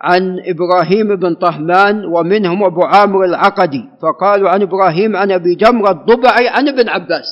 [0.00, 6.48] عن إبراهيم بن طهمان ومنهم أبو عامر العقدي فقالوا عن إبراهيم عن أبي جمرة الضبعي
[6.48, 7.26] عن ابن عباس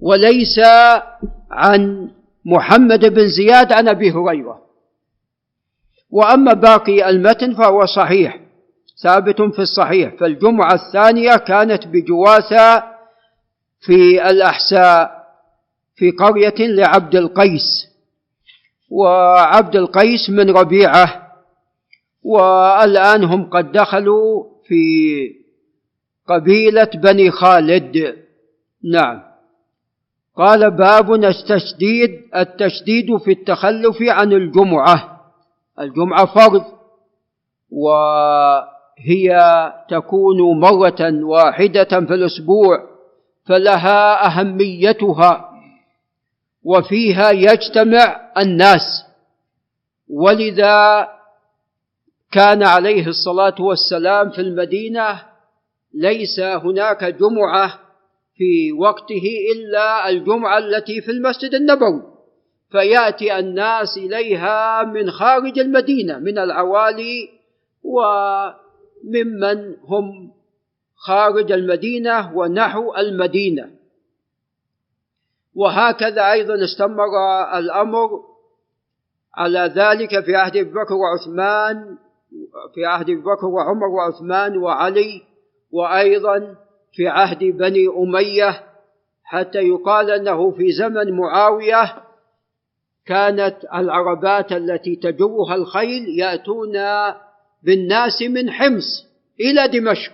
[0.00, 0.58] وليس
[1.50, 2.10] عن
[2.44, 4.66] محمد بن زياد عن أبي هريرة.
[6.10, 8.40] وأما باقي المتن فهو صحيح
[9.02, 12.82] ثابت في الصحيح فالجمعة الثانية كانت بجواسة
[13.80, 15.26] في الأحساء
[15.96, 17.88] في قرية لعبد القيس
[18.90, 21.25] وعبد القيس من ربيعة
[22.26, 24.84] والآن هم قد دخلوا في
[26.28, 28.16] قبيلة بني خالد.
[28.92, 29.22] نعم.
[30.36, 35.20] قال باب التشديد التشديد في التخلف عن الجمعة.
[35.80, 36.64] الجمعة فرض
[37.70, 39.30] وهي
[39.88, 42.82] تكون مرة واحدة في الأسبوع
[43.46, 45.50] فلها أهميتها
[46.64, 49.04] وفيها يجتمع الناس.
[50.10, 51.08] ولذا
[52.36, 55.22] كان عليه الصلاة والسلام في المدينة
[55.94, 57.80] ليس هناك جمعة
[58.34, 59.22] في وقته
[59.54, 62.02] إلا الجمعة التي في المسجد النبوي.
[62.70, 67.28] فيأتي الناس إليها من خارج المدينة من العوالي
[67.82, 70.32] وممن هم
[70.96, 73.70] خارج المدينة ونحو المدينة.
[75.54, 77.08] وهكذا أيضا استمر
[77.58, 78.08] الأمر
[79.34, 82.05] على ذلك في عهد أبي بكر وعثمان
[82.74, 85.22] في عهد بكر وعمر وعثمان وعلي
[85.72, 86.56] وأيضا
[86.92, 88.62] في عهد بني أمية
[89.24, 92.06] حتى يقال أنه في زمن معاوية
[93.06, 96.72] كانت العربات التي تجرها الخيل يأتون
[97.62, 99.06] بالناس من حمص
[99.40, 100.12] إلى دمشق.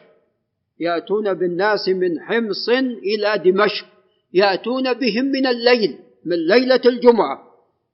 [0.80, 3.86] يأتون بالناس من حمص إلى دمشق.
[4.34, 7.42] يأتون بهم من الليل من ليلة الجمعة.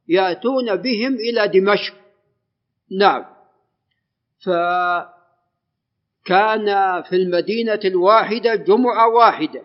[0.09, 1.95] يأتون بهم إلى دمشق.
[2.99, 3.25] نعم.
[4.45, 5.07] فكان
[7.03, 9.63] في المدينة الواحدة جمعة واحدة.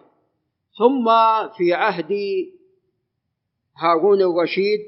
[0.77, 1.05] ثم
[1.57, 2.13] في عهد
[3.77, 4.79] هارون الرشيد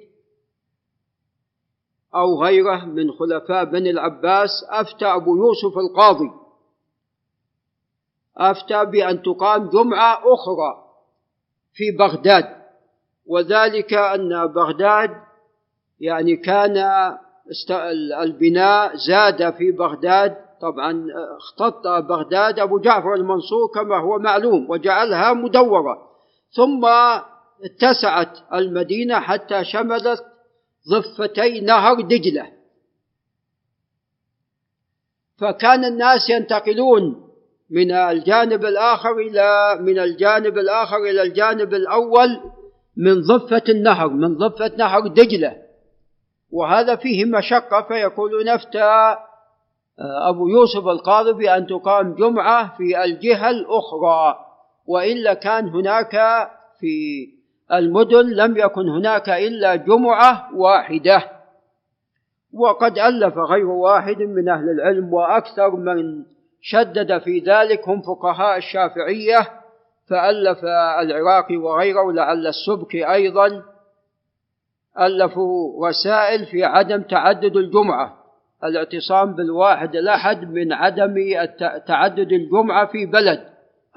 [2.16, 6.32] أو غيره من خلفاء بني العباس أفتى أبو يوسف القاضي.
[8.38, 10.86] أفتى بأن تقام جمعة أخرى
[11.74, 12.66] في بغداد
[13.26, 15.22] وذلك أن بغداد
[16.00, 16.78] يعني كان
[18.24, 20.36] البناء زاد في بغداد.
[20.62, 25.98] طبعا اختط بغداد أبو جعفر المنصور كما هو معلوم وجعلها مدورة.
[26.52, 26.86] ثم
[27.64, 30.24] اتسعت المدينة حتى شملت
[30.90, 32.52] ضفتي نهر دجلة.
[35.38, 37.26] فكان الناس ينتقلون
[37.70, 42.40] من الجانب الآخر إلى من الجانب الآخر إلى الجانب الأول
[42.98, 45.65] من ضفة النهر من ضفة نهر دجلة.
[46.56, 49.16] وهذا فيه مشقة فيقول نفتى
[50.00, 54.36] آه، أبو يوسف القاضي بأن تقام جمعة في الجهة الأخرى
[54.88, 56.12] وإلا كان هناك
[56.80, 57.28] في
[57.74, 61.24] المدن لم يكن هناك إلا جمعة واحدة.
[62.54, 66.24] وقد ألف غير واحد من أهل العلم وأكثر من
[66.62, 69.40] شدد في ذلك هم فقهاء الشافعية
[70.10, 70.60] فألف
[71.00, 73.75] العراقي وغيره لعل السبكي أيضا
[75.00, 78.18] ألفوا رسائل في عدم تعدد الجمعة.
[78.64, 81.16] الاعتصام بالواحد الأحد من عدم
[81.88, 83.44] تعدد الجمعة في بلد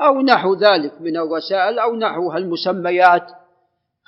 [0.01, 3.30] أو نحو ذلك من الرسائل أو نحو المسميات.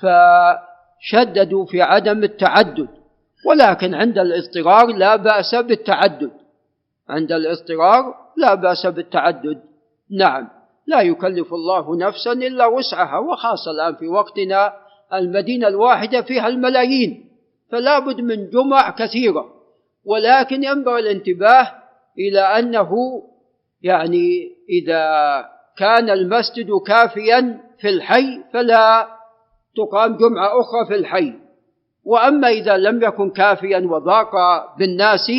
[0.01, 2.87] فشددوا في عدم التعدد
[3.45, 6.31] ولكن عند الاضطرار لا بأس بالتعدد.
[7.09, 9.61] عند الاضطرار لا بأس بالتعدد.
[10.11, 10.47] نعم
[10.87, 14.73] لا يكلف الله نفسا إلا وسعها وخاصة الآن في وقتنا
[15.13, 17.29] المدينة الواحدة فيها الملايين
[17.71, 19.45] فلا بد من جمع كثيرة.
[20.05, 21.71] ولكن ينبغي الانتباه
[22.19, 22.91] إلى أنه
[23.81, 25.05] يعني إذا
[25.77, 29.07] كان المسجد كافيا في الحي فلا
[29.77, 31.33] تقام جمعة أخرى في الحي.
[32.03, 34.31] وأما إذا لم يكن كافيا وضاق
[34.77, 35.31] بالناس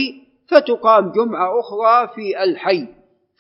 [0.49, 2.89] فتقام جمعة أخرى في الحي.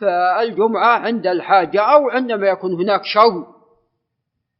[0.00, 3.46] فالجمعة عند الحاجة أو عندما يكون هناك شر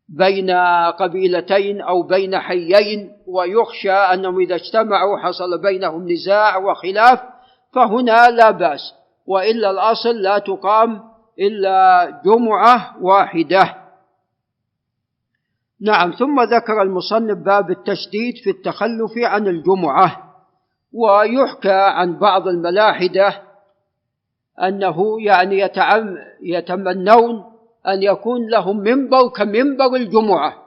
[0.09, 0.51] بين
[0.99, 7.21] قبيلتين أو بين حيين ويخشى أنهم إذا اجتمعوا حصل بينهم نزاع وخلاف
[7.75, 8.95] فهنا لا بأس.
[9.27, 11.03] وإلا الأصل لا تقام
[11.39, 13.75] إلا جمعة واحدة.
[15.81, 20.33] نعم ثم ذكر المصنف باب التشديد في التخلف عن الجمعة
[20.93, 23.43] ويحكى عن بعض الملاحدة
[24.63, 25.71] أنه يعني
[26.43, 27.52] يتمنون
[27.87, 30.63] أن يكون لهم منبر كمنبر الجمعة.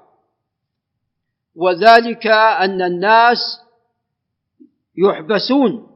[1.55, 3.61] وذلك أن الناس
[4.97, 5.88] يحبسون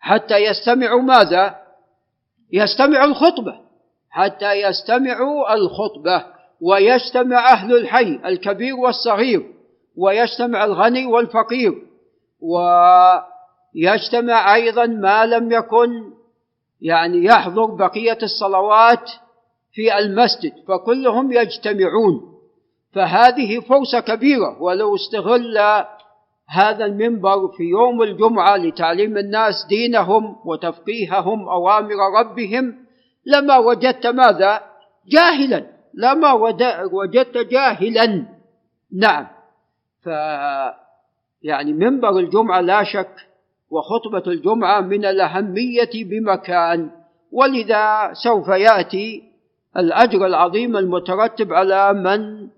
[0.00, 1.56] حتى يستمعوا ماذا؟
[2.52, 3.60] يستمعوا الخطبة.
[4.10, 6.24] حتى يستمعوا الخطبة.
[6.60, 9.54] ويجتمع أهل الحي الكبير والصغير.
[9.96, 11.74] ويجتمع الغني والفقير.
[13.74, 16.18] ويجتمع أيضا ما لم يكن
[16.80, 19.10] يعني يحضر بقية الصلوات
[19.78, 22.34] في المسجد فكلهم يجتمعون.
[22.92, 25.58] فهذه فرصة كبيرة ولو استغل
[26.48, 32.74] هذا المنبر في يوم الجمعة لتعليم الناس دينهم وتفقيههم أوامر ربهم
[33.26, 34.62] لما وجدت ماذا؟
[35.08, 35.66] جاهلا.
[35.94, 36.32] لما
[36.92, 38.26] وجدت جاهلا.
[38.92, 39.26] نعم.
[40.02, 40.06] ف
[41.42, 43.14] يعني منبر الجمعة لا شك
[43.70, 46.90] وخطبة الجمعة من الأهمية بمكان.
[47.32, 49.27] ولذا سوف يأتي
[49.78, 52.48] الأجر العظيم المترتب على من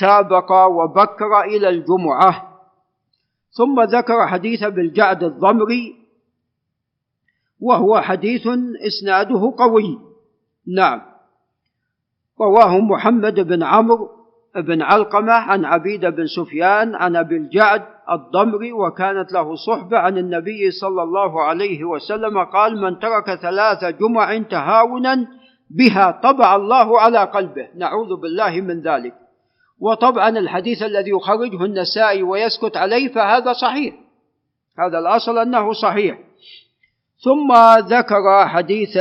[0.00, 2.50] سابق وبكر إلى الجمعة.
[3.50, 5.94] ثم ذكر حديث بالجعد الضمري
[7.60, 8.48] وهو حديث
[8.86, 9.98] إسناده قوي.
[10.66, 11.00] نعم.
[12.40, 14.20] رواه محمد بن عمرو
[14.56, 20.70] بن علقمة عن عبيد بن سفيان عن أبي الجعد الضمري وكانت له صحبة عن النبي
[20.70, 25.26] صلى الله عليه وسلم قال من ترك ثلاث جمع تهاونا
[25.70, 27.68] بها طبع الله على قلبه.
[27.76, 29.14] نعوذ بالله من ذلك.
[29.80, 33.94] وطبعا الحديث الذي يخرجه النسائي ويسكت عليه فهذا صحيح.
[34.78, 36.18] هذا الأصل أنه صحيح.
[37.24, 38.94] ثم ذكر حديث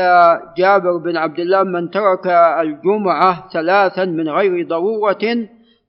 [0.57, 2.27] جابر بن عبد الله من ترك
[2.61, 5.47] الجمعة ثلاثا من غير ضرورة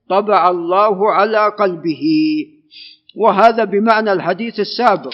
[0.09, 2.03] طبع الله على قلبه.
[3.17, 5.13] وهذا بمعنى الحديث السابق.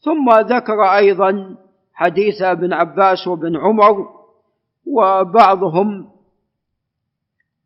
[0.00, 1.56] ثم ذكر أيضا
[1.94, 4.21] حديث ابن عباس وابن عمر
[4.86, 6.08] وبعضهم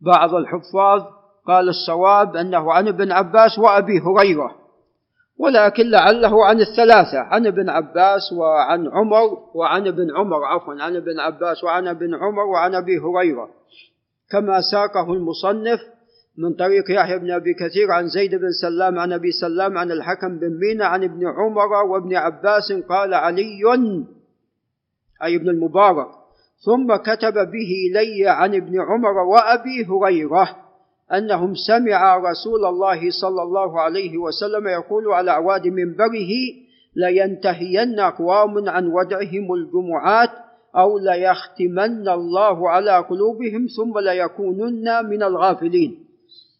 [0.00, 1.02] بعض الحفاظ
[1.46, 4.66] قال الصواب أنه عن ابن عباس وأبي هريرة
[5.38, 11.20] ولكن لعله عن الثلاثة عن ابن عباس وعن عمر وعن ابن عمر عفوا عن ابن
[11.20, 13.50] عباس وعن ابن عمر وعن أبي هريرة.
[14.30, 15.80] كما ساقه المصنف
[16.38, 20.38] من طريق يحيى بن أبي كثير عن زيد بن سلام عن أبي سلام عن الحكم
[20.38, 23.60] بن مينا عن ابن عمر وابن عباس قال علي
[25.22, 26.08] أي ابن المبارك.
[26.64, 30.56] ثم كتب به إلي عن ابن عمر وأبي هريرة
[31.12, 36.32] أنهم سمع رسول الله صلى الله عليه وسلم يقول على أعواد منبره
[36.96, 40.30] لينتهين أقوام عن ودعهم الجمعات
[40.76, 46.06] أو ليختمن الله على قلوبهم ثم ليكونن من الغافلين.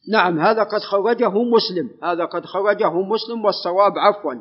[0.09, 4.35] نعم هذا قد خرجه مسلم هذا قد خرجه مسلم والصواب عفوا.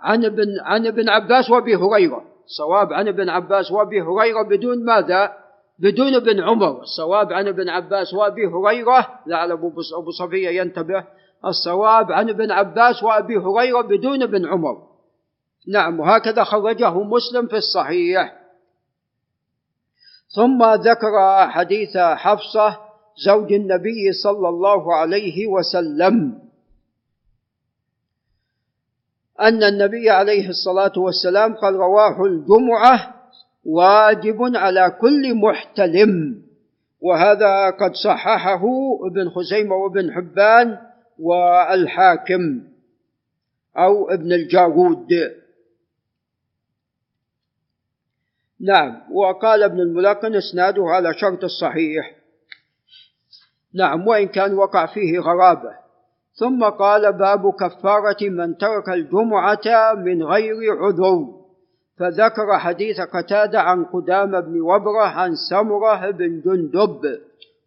[0.00, 2.24] عن ابن عن ابن عباس وأبي هريرة.
[2.46, 5.32] صواب عن ابن عباس وأبي هريرة بدون ماذا؟
[5.78, 6.80] بدون ابن عمر.
[6.80, 11.04] الصواب عن ابن عباس وأبي هريرة لعل أبو صفية ينتبه.
[11.44, 14.82] الصواب عن ابن عباس وأبي هريرة بدون ابن عمر.
[15.68, 18.36] نعم وهكذا خرجه مسلم في الصحيح.
[20.36, 22.78] ثم ذكر حديث حفصة
[23.26, 26.45] زوج النبي صلى الله عليه وسلم.
[29.40, 33.14] أن النبي عليه الصلاة والسلام قال رواه الجمعة
[33.64, 36.42] واجب على كل محتلم.
[37.00, 38.62] وهذا قد صححه
[39.06, 40.78] ابن خزيمة وابن حبان
[41.18, 42.62] والحاكم
[43.76, 45.08] أو ابن الجارود
[48.60, 52.16] نعم وقال ابن الملقن إسناده على شرط الصحيح.
[53.74, 55.85] نعم وإن كان وقع فيه غرابة.
[56.38, 61.26] ثم قال باب كفارة من ترك الجمعة من غير عذر.
[61.98, 67.00] فذكر حديث قتادة عن قدام بن وبرة عن سمرة بن جندب.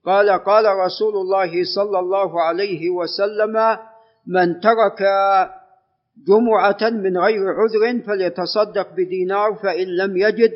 [0.05, 3.78] قال قال رسول الله صلى الله عليه وسلم
[4.28, 5.01] من ترك
[6.28, 10.51] جمعة من غير عذر فليتصدق بدينار فإن لم يجد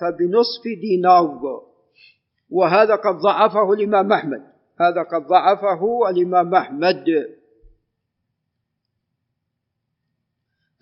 [0.00, 1.40] فبنصف دينار.
[2.50, 4.42] وهذا قد ضعفه الإمام أحمد.
[4.80, 7.04] هذا قد ضعفه الإمام أحمد.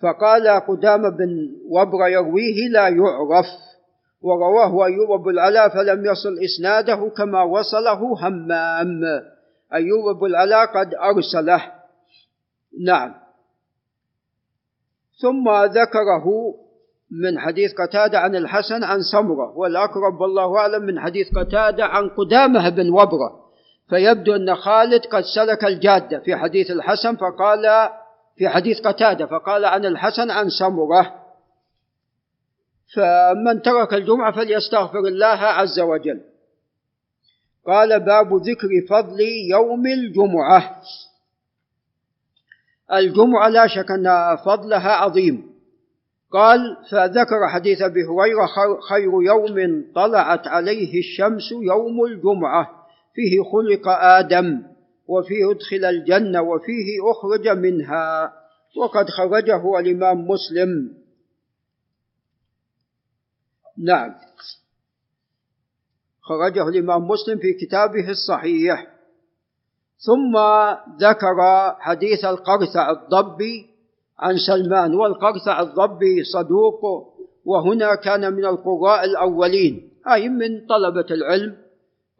[0.01, 3.45] فقال قدام بن وبر يرويه لا يعرف
[4.21, 9.01] ورواه أيوب بن العلاء فلم يصل إسناده كما وصله همام
[9.73, 11.71] أيوب بن العلاء قد أرسله.
[12.85, 13.15] نعم.
[15.21, 16.25] ثم ذكره
[17.11, 22.69] من حديث قتادة عن الحسن عن سمرة والأقرب والله أعلم من حديث قتادة عن قدامة
[22.69, 23.38] بن وبرة.
[23.89, 26.19] فيبدو أن خالد قد سلك الجادة.
[26.19, 27.89] في حديث الحسن فقال
[28.37, 31.15] في حديث قتادة فقال عن الحسن عن سمرة.
[32.95, 36.21] فمن ترك الجمعة فليستغفر الله عز وجل.
[37.67, 39.21] قال باب ذكر فضل
[39.51, 40.81] يوم الجمعة.
[42.93, 45.49] الجمعة لا شك أن فضلها عظيم.
[46.31, 48.47] قال فذكر حديث أبي هريرة
[48.89, 52.78] خير يوم طلعت عليه الشمس يوم الجمعة.
[53.19, 54.63] فيه خلق آدم
[55.07, 58.33] وفيه أدخل الجنة وفيه أخرج منها
[58.77, 60.97] وقد خرجه الإمام مسلم.
[63.77, 64.15] نعم.
[66.21, 68.87] خرجه الإمام مسلم في كتابه الصحيح.
[69.97, 70.37] ثم
[70.99, 71.39] ذكر
[71.79, 73.69] حديث القرثع الضبي
[74.19, 76.81] عن سلمان والقرثع الضبي صدوق
[77.45, 81.68] وهنا كان من القراء الأولين أي من طلبة العلم.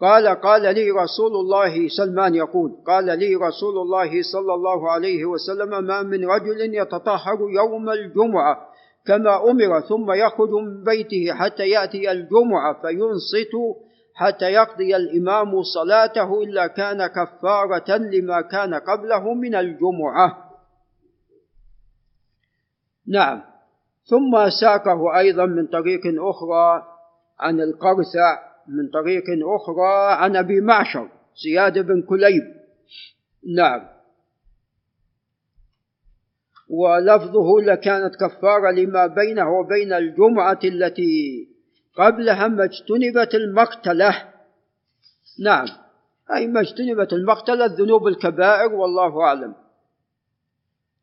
[0.01, 5.83] قال قال لي رسول الله سلمان يقول قال لي رسول الله صلى الله عليه وسلم
[5.83, 8.69] ما من رجل يتطهر يوم الجمعة
[9.05, 13.53] كما أمر ثم يخرج من بيته حتى يأتي الجمعة فينصت
[14.15, 20.49] حتى يقضي الإمام صلاته إلا كان كفارة لما كان قبله من الجمعة.
[23.07, 23.41] نعم.
[24.05, 26.83] ثم ساقه أيضا من طريق أخرى
[27.39, 29.23] عن القرثع من طريق
[29.55, 31.09] أخرى عن أبي معشر
[31.43, 32.43] زياد بن كليب.
[33.55, 33.87] نعم.
[36.69, 41.47] ولفظه لكانت كفارة لما بينه وبين الجمعة التي
[41.95, 44.33] قبلها ما اجتنبت المقتلة.
[45.39, 45.65] نعم.
[46.35, 49.55] أي ما اجتنبت المقتلة الذنوب الكبائر والله أعلم.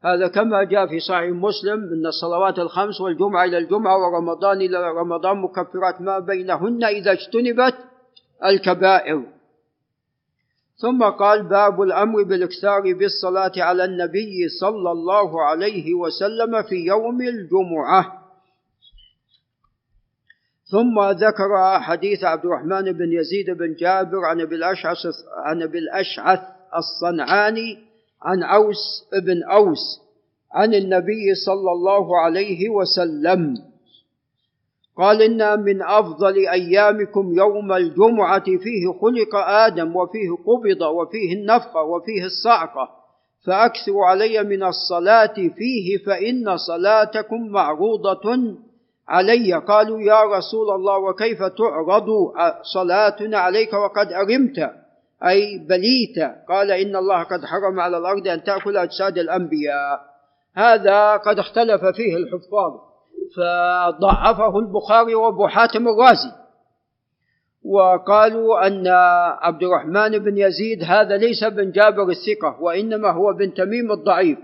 [0.05, 5.37] هذا كما جاء في صحيح مسلم إن الصلوات الخمس والجمعة إلى الجمعة ورمضان إلى رمضان
[5.37, 7.75] مكفرات ما بينهن إذا اجتنبت
[8.45, 9.23] الكبائر.
[10.77, 18.27] ثم قال باب الأمر بالإكثار بالصلاة على النبي صلى الله عليه وسلم في يوم الجمعة.
[20.71, 24.97] ثم ذكر حديث عبد الرحمن بن يزيد بن جابر عن أبي الأشعث
[25.45, 26.41] عن أبي الأشعث
[26.77, 27.86] الصنعاني
[28.23, 30.01] عن أوس بن أوس
[30.53, 33.55] عن النبي صلى الله عليه وسلم.
[34.97, 42.25] قال إن من أفضل أيامكم يوم الجمعة فيه خلق آدم وفيه قبض وفيه النفخة وفيه
[42.25, 42.89] الصعقة.
[43.47, 48.55] فأكثروا علي من الصلاة فيه فإن صلاتكم معروضة
[49.09, 49.53] علي.
[49.55, 52.07] قالوا يا رسول الله وكيف تعرض
[52.75, 54.71] صلاتنا عليك وقد أرمت؟
[55.25, 56.33] أي بليت.
[56.49, 60.01] قال إن الله قد حرم على الأرض أن تأكل أجساد الأنبياء.
[60.55, 62.73] هذا قد اختلف فيه الحفاظ
[63.37, 66.33] فضعفه البخاري وأبو حاتم الرازي.
[67.65, 68.87] وقالوا أن
[69.41, 74.39] عبد الرحمن بن يزيد هذا ليس بن جابر الثقة وإنما هو بن تميم الضعيف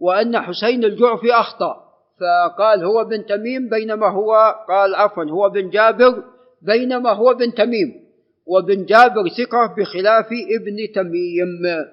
[0.00, 1.88] وأن حسين الجعفي أخطأ.
[2.20, 6.22] فقال هو بن تميم بينما هو قال عفوا هو بن جابر
[6.62, 8.07] بينما هو بن تميم.
[8.48, 10.26] وابن جابر ثقة بخلاف
[10.60, 11.86] ابن تميم.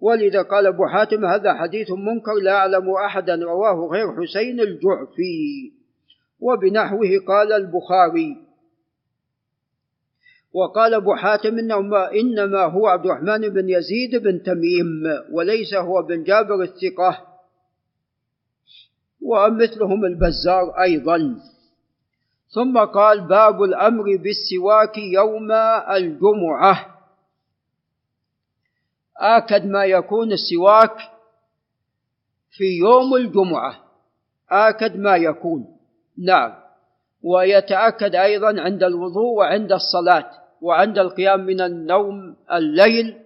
[0.00, 5.72] ولذا قال أبو حاتم هذا حديث منكر لا أعلم أحدا رواه غير حسين الجعفي.
[6.40, 8.36] وبنحوه قال البخاري.
[10.52, 15.02] وقال أبو حاتم إنما, إنما هو عبد الرحمن بن يزيد بن تميم
[15.32, 17.26] وليس هو بن جابر الثقة.
[19.22, 21.36] ومثلهم البزار أيضا.
[22.56, 25.52] ثم قال باب الأمر بالسواك يوم
[25.96, 26.96] الجمعة.
[29.16, 30.96] آكد ما يكون السواك
[32.50, 33.76] في يوم الجمعة.
[34.50, 35.76] آكد ما يكون.
[36.18, 36.54] نعم.
[37.22, 40.30] ويتأكد أيضا عند الوضوء وعند الصلاة
[40.60, 43.16] وعند القيام من النوم الليل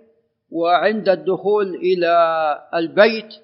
[0.51, 2.13] وعند الدخول إلى
[2.75, 3.35] البيت.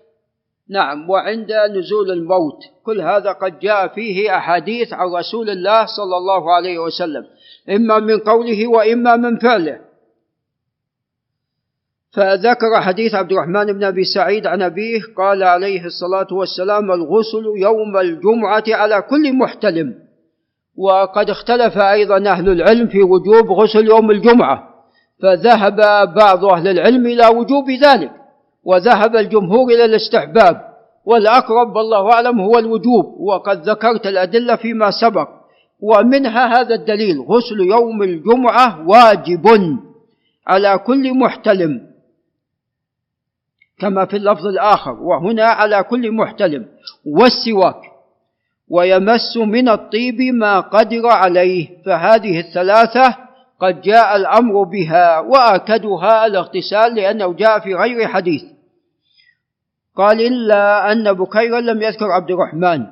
[0.69, 1.11] نعم.
[1.11, 2.76] وعند نزول الموت.
[2.87, 7.25] كل هذا قد جاء فيه أحاديث عن رسول الله صلى الله عليه وسلم
[7.71, 9.81] إما من قوله وإما من فعله.
[12.13, 17.97] فذكر حديث عبد الرحمن بن أبي سعيد عن أبيه قال عليه الصلاة والسلام الغسل يوم
[17.97, 19.95] الجمعة على كل محتلم.
[20.77, 24.69] وقد اختلف أيضا أهل العلم في وجوب غسل يوم الجمعة
[25.23, 25.77] فذهب
[26.15, 28.11] بعض أهل العلم إلى وجوب ذلك
[28.65, 30.76] وذهب الجمهور إلى الاستحباب.
[31.07, 35.29] والأقرب والله أعلم هو الوجوب وقد ذكرت الأدلة فيما سبق.
[35.81, 39.47] ومنها هذا الدليل غسل يوم الجمعة واجب
[40.47, 41.81] على كل محتلم
[43.79, 46.67] كما في اللفظ الآخر وهنا على كل محتلم
[47.07, 47.81] والسواك
[48.69, 51.69] ويمس من الطيب ما قدر عليه.
[51.87, 53.17] فهذه الثلاثة
[53.61, 58.43] قد جاء الأمر بها وآكدها الاغتسال لأنه جاء في غير حديث.
[59.97, 62.87] قال إلا أن بكيرا لم يذكر عبد الرحمن.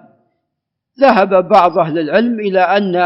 [1.01, 2.97] ذهب بعض أهل العلم إلى أن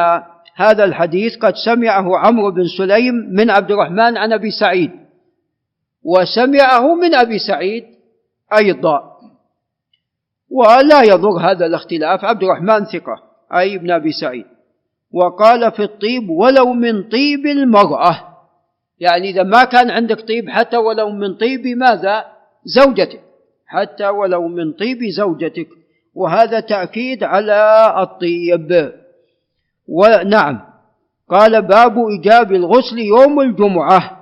[0.54, 4.90] هذا الحديث قد سمعه عمرو بن سليم من عبد الرحمن عن أبي سعيد
[6.04, 7.84] وسمعه من أبي سعيد
[8.56, 9.02] أيضا.
[10.50, 13.22] ولا يضر هذا الاختلاف عبد الرحمن ثقة
[13.54, 14.46] أي ابن أبي سعيد.
[15.12, 18.20] وقال في الطيب ولو من طيب المرأة.
[19.00, 22.24] يعني إذا ما كان عندك طيب حتى ولو من طيب ماذا؟
[22.64, 23.27] زوجتك.
[23.68, 25.68] حتى ولو من طيب زوجتك.
[26.14, 28.92] وهذا تأكيد على الطيب.
[29.88, 30.60] ونعم.
[31.30, 34.18] قال باب إيجاب الغسل يوم الجمعة.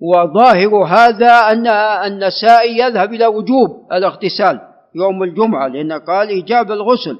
[0.00, 1.66] وظاهر هذا أن
[2.06, 4.60] النسائي يذهب إلى وجوب الاغتسال
[4.94, 7.18] يوم الجمعة لأن قال إيجاب الغسل.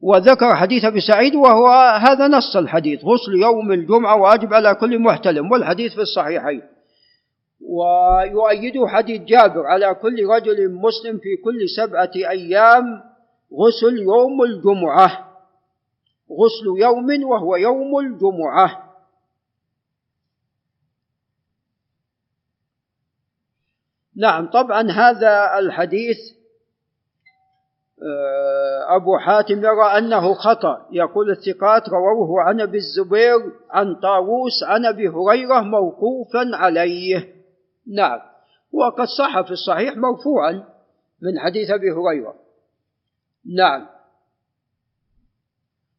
[0.00, 1.68] وذكر حديث أبي سعيد وهو
[2.00, 6.62] هذا نص الحديث غسل يوم الجمعة واجب على كل محتلم والحديث في الصحيحين.
[7.68, 12.84] ويؤيده حديث جابر على كل رجل مسلم في كل سبعة أيام
[13.52, 15.32] غسل يوم الجمعة.
[16.30, 18.92] غسل يوم وهو يوم الجمعة.
[24.16, 26.16] نعم طبعا هذا الحديث
[28.02, 30.86] آه، أبو حاتم يرى أنه خطأ.
[30.92, 37.41] يقول الثقات رووه عن أبي الزبير عن طاووس عن أبي هريرة موقوفا عليه.
[37.86, 38.20] نعم.
[38.72, 40.64] وقد صح في الصحيح مرفوعا
[41.22, 42.34] من حديث أبي هريرة.
[43.56, 43.86] نعم.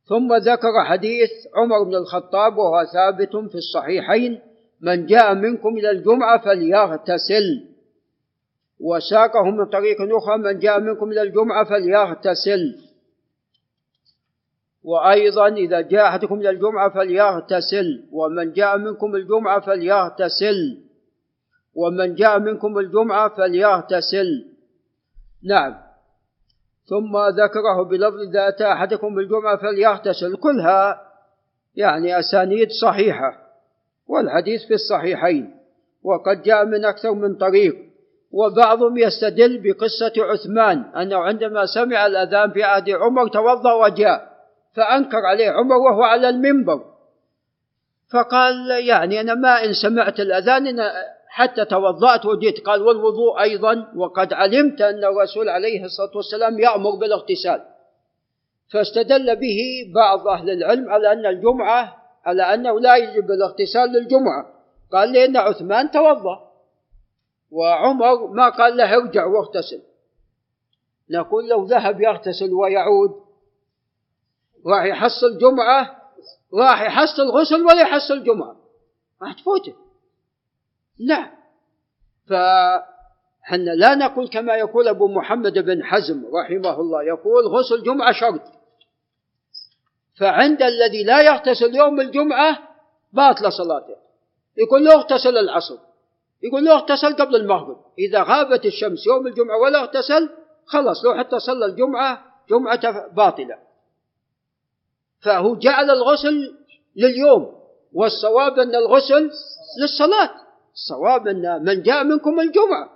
[0.06, 4.40] ثم ذكر حديث عمر بن الخطاب وهو ثابت في الصحيحين
[4.82, 7.70] من جاء منكم إلى الجمعة فليغتسل.
[8.80, 12.80] وساقه من طريق أخرى من جاء منكم إلى الجمعة فليغتسل.
[14.84, 20.84] وأيضا إذا جاء أحدكم إلى الجمعة فليغتسل ومن جاء منكم الجمعة فليغتسل.
[21.76, 24.46] ومن جاء منكم الجمعة فليغتسل.
[25.44, 25.76] نعم.
[26.86, 30.36] ثم ذكره بلفظ إذا أتى أحدكم الجمعة فليغتسل.
[30.36, 31.02] كلها
[31.76, 33.38] يعني أسانيد صحيحة
[34.08, 35.56] والحديث في الصحيحين
[36.04, 37.76] وقد جاء من أكثر من طريق.
[38.32, 44.34] وبعضهم يستدل بقصة عثمان أنه عندما سمع الأذان في عهد عمر توضأ وجاء
[44.76, 46.94] فأنكر عليه عمر وهو على المنبر.
[48.14, 50.80] فقال يعني أنا ما إن سمعت الأذان إن
[51.34, 53.92] حتى توضأت وجئت قال والوضوء أيضا.
[53.96, 57.66] وقد علمت أن الرسول عليه الصلاة والسلام يأمر بالاغتسال.
[58.72, 59.58] فاستدل به
[59.96, 64.46] بعض أهل العلم على أن الجمعة على أنه لا يجب الاغتسال للجمعة.
[64.92, 66.52] قال لأن عثمان توضأ.
[67.52, 69.82] وعمر ما قال له ارجع واغتسل.
[71.10, 73.12] نقول لو ذهب يغتسل ويعود
[74.66, 76.02] راح يحصل جمعة
[76.54, 78.56] راح يحصل غسل ولا يحصل جمعة.
[79.22, 79.83] راح تفوته.
[81.00, 81.30] نعم
[82.28, 88.42] فحنا لا نقول كما يقول أبو محمد بن حزم رحمه الله يقول غسل جمعة شرط.
[90.20, 92.58] فعند الذي لا يغتسل يوم الجمعة
[93.14, 93.96] باطل صلاته.
[94.58, 95.78] يقول له اغتسل العصر.
[96.44, 97.78] يقول له اغتسل قبل المغرب.
[98.00, 100.30] إذا غابت الشمس يوم الجمعة ولا اغتسل
[100.66, 103.58] خلص لو حتى صلى الجمعة جمعة باطلة.
[105.22, 106.56] فهو جعل الغسل
[106.96, 107.64] لليوم
[107.94, 109.32] والصواب أن الغسل
[109.82, 110.43] للصلاة.
[110.74, 112.90] الصواب أن من جاء منكم الجمعة.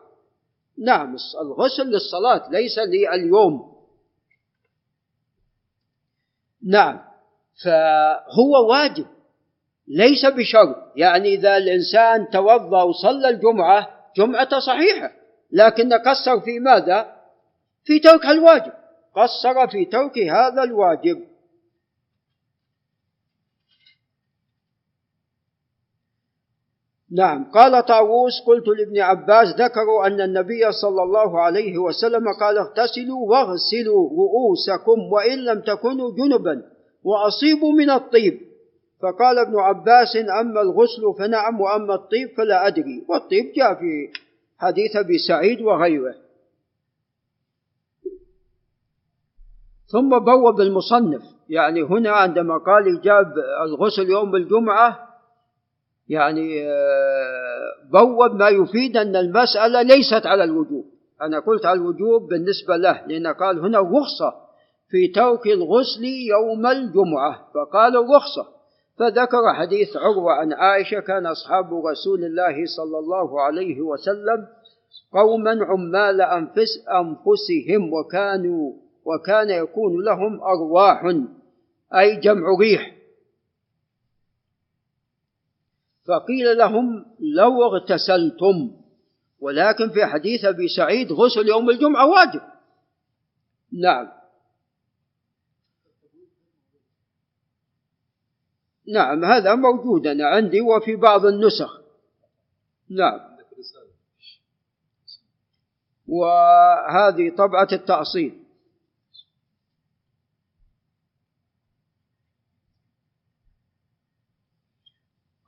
[0.78, 3.78] نعم الغسل للصلاة ليس لليوم.
[6.64, 7.00] نعم
[7.64, 9.06] فهو واجب
[9.88, 10.76] ليس بشرط.
[10.96, 15.12] يعني إذا الإنسان توضأ وصلى الجمعة جمعة صحيحة
[15.52, 17.16] لكن قصر في ماذا؟
[17.84, 18.74] في ترك الواجب.
[19.16, 21.27] قصر في ترك هذا الواجب.
[27.12, 27.51] نعم.
[27.51, 34.10] قال طاووس قلت لابن عباس ذكروا أن النبي صلى الله عليه وسلم قال اغتسلوا واغسلوا
[34.10, 36.62] رؤوسكم وإن لم تكونوا جنبا
[37.03, 38.39] وأصيبوا من الطيب.
[39.01, 43.05] فقال ابن عباس أما الغسل فنعم وأما الطيب فلا أدري.
[43.10, 44.10] والطيب جاء في
[44.58, 46.16] حديث أبي سعيد وغيره.
[49.91, 51.22] ثم بوب المصنف.
[51.49, 53.34] يعني هنا عندما قال إجاب
[53.64, 55.07] الغسل يوم الجمعة
[56.10, 60.86] يعني آه، بوب ما يفيد أن المسألة ليست على الوجوب.
[61.22, 64.34] أنا قلت على الوجوب بالنسبة له لأن قال هنا رخصة
[64.89, 68.58] في ترك الغسل يوم الجمعة فقال رخصة.
[68.99, 74.47] فذكر حديث عروة عن عائشة كان أصحاب رسول الله صلى الله عليه وسلم
[75.14, 78.74] قوما عمال أنفس أنفسهم وكانوا
[79.05, 81.03] وكان يكون لهم أرواح
[81.95, 82.97] أي جمع ريح.
[86.08, 88.72] فقيل لهم لو اغتسلتم
[89.39, 92.41] ولكن في حديث أبي سعيد غسل يوم الجمعة واجب.
[93.72, 94.08] نعم.
[98.93, 101.82] نعم هذا موجود أنا عندي وفي بعض النسخ.
[102.89, 103.38] نعم.
[106.08, 108.47] وهذه طبعة التأصيل.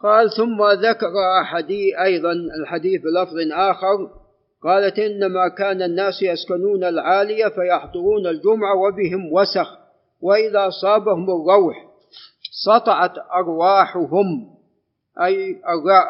[0.02, 4.10] قال ثم ذكر حديث أيضا الحديث بلفظ آخر
[4.64, 9.78] قالت إنما كان الناس يسكنون العالية فيحضرون الجمعة وبهم وسخ
[10.22, 11.89] وإذا صابهم الروح
[12.66, 14.50] سطعت أرواحهم
[15.22, 15.62] أي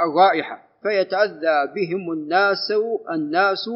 [0.05, 2.73] الرائحة فيتأذى بهم الناس
[3.13, 3.69] الناس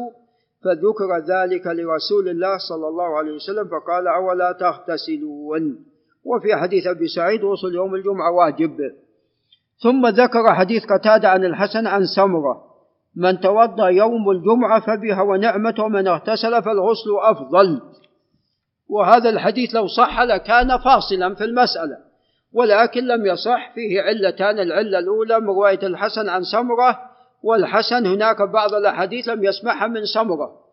[0.64, 5.84] فذكر ذلك لرسول الله صلى الله عليه وسلم فقال أولا تغتسلون؟
[6.24, 8.76] وفي حديث أبي سعيد وصل يوم الجمعة واجب.
[9.82, 12.64] ثم ذكر حديث قتادة عن الحسن عن سمرة
[13.16, 17.80] من توضأ يوم الجمعة فبها ونعمة ومن اغتسل فالغسل أفضل.
[18.88, 21.96] وهذا الحديث لو صح لكان فاصلا في المسألة
[22.52, 26.98] ولكن لم يصح فيه علتان العلة الأولى من رواية الحسن عن سمرة
[27.42, 30.64] والحسن هناك بعض الأحاديث لم يسمعها من سمرة.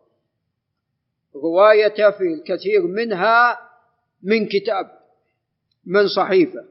[1.34, 3.58] رواية في الكثير منها
[4.22, 4.90] من كتاب
[5.86, 6.64] من صحيفة.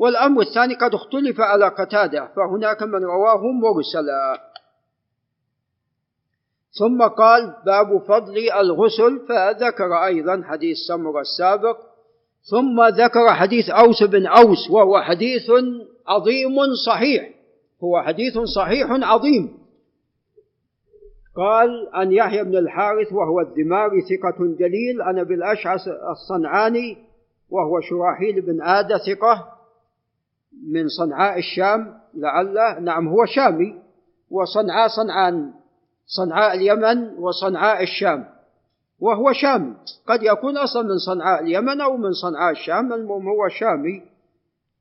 [0.00, 4.40] والأمر الثاني قد اختلف على قتادة فهناك من رواه مرسلا.
[6.78, 11.78] ثم قال باب فضل الغسل فذكر أيضا حديث سمر السابق.
[12.42, 15.50] ثم ذكر حديث أوس بن أوس وهو حديث
[16.08, 17.30] عظيم صحيح
[17.84, 19.58] هو حديث صحيح عظيم.
[21.36, 26.96] قال عن يحيى بن الحارث وهو الدماري ثقة جليل عن أبي الأشعث الصنعاني
[27.50, 29.59] وهو شراحيل بن آدة ثقة.
[30.72, 33.74] من صنعاء الشام لعله نعم هو شامي
[34.30, 35.52] وصنعاء صنعان
[36.06, 38.26] صنعاء اليمن وصنعاء الشام
[39.00, 39.74] وهو شامي.
[40.06, 44.02] قد يكون أصلا من صنعاء اليمن أو من صنعاء الشام المهم هو شامي.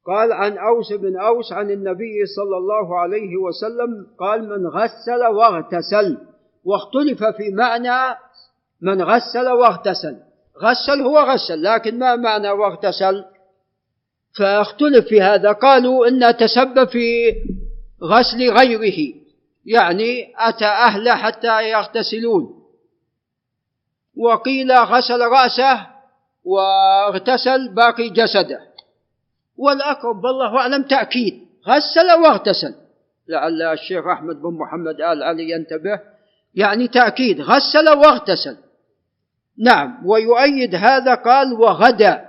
[0.05, 6.17] قال عن أوس بن أوس عن النبي صلى الله عليه وسلم قال من غسل واغتسل.
[6.65, 8.17] واختلف في معنى
[8.81, 10.17] من غسل واغتسل.
[10.63, 13.25] غسل هو غسل لكن ما معنى واغتسل؟
[14.37, 15.51] فاختلف في هذا.
[15.51, 17.33] قالوا إن تسبب في
[18.03, 19.13] غسل غيره
[19.65, 22.63] يعني أتى أهله حتى يغتسلون.
[24.17, 25.87] وقيل غسل رأسه
[26.43, 28.59] واغتسل باقي جسده.
[29.57, 32.75] والأقرب والله أعلم تأكيد غسل واغتسل.
[33.27, 35.99] لعل الشيخ أحمد بن محمد آل علي ينتبه
[36.55, 38.57] يعني تأكيد غسل واغتسل.
[39.57, 42.25] نعم ويؤيد هذا قال وغدأ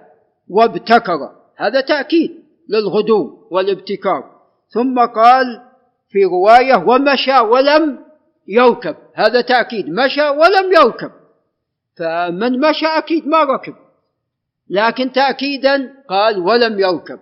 [0.48, 1.39] وابتكر.
[1.60, 4.40] هذا تأكيد للغدو والابتكار.
[4.68, 5.62] ثم قال
[6.08, 7.98] في رواية ومشى ولم
[8.48, 8.96] يركب.
[9.14, 9.88] هذا تأكيد.
[9.88, 11.10] مشى ولم يركب.
[11.96, 13.74] فمن مشى أكيد ما ركب.
[14.70, 17.20] لكن تأكيدا قال ولم يركب.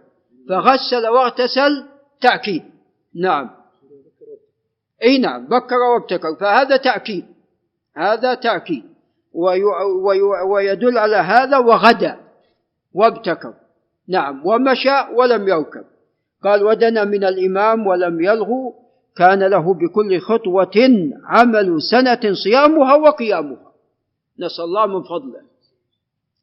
[0.49, 1.85] فغسل واغتسل
[2.21, 2.63] تأكيد.
[3.15, 3.51] نعم.
[5.03, 5.47] إي نعم.
[5.47, 6.37] بكر وابتكر.
[6.41, 7.27] فهذا تأكيد.
[7.97, 8.85] هذا تأكيد.
[10.47, 12.21] ويدل على هذا وغدا.
[12.95, 13.55] وابتكر.
[14.09, 15.85] نعم ومشى ولم يركب.
[16.45, 18.75] قال ودنا من الإمام ولم يلغو
[19.17, 20.77] كان له بكل خطوة
[21.25, 23.73] عمل سنة صيامها وقيامها.
[24.39, 25.43] نسأل الله من فضله.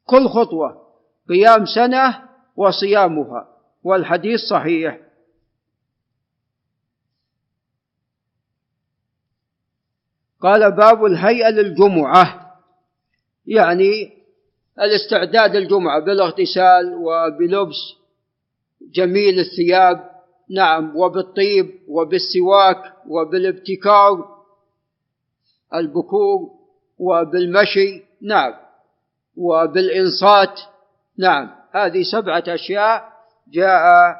[0.06, 0.82] كل خطوة
[1.28, 2.22] قيام سنة
[2.56, 3.48] وصيامها
[3.84, 5.00] والحديث صحيح.
[10.40, 12.56] قال باب الهيئة للجمعة.
[13.46, 14.15] يعني
[14.80, 17.94] الاستعداد للجمعة بالاغتسال وبلبس
[18.94, 20.10] جميل الثياب
[20.50, 24.36] نعم وبالطيب وبالسواك وبالابتكار
[25.74, 26.50] البكور
[26.98, 28.54] وبالمشي نعم
[29.36, 30.60] وبالإنصات
[31.18, 31.50] نعم.
[31.72, 33.12] هذه سبعة أشياء
[33.52, 34.16] جاء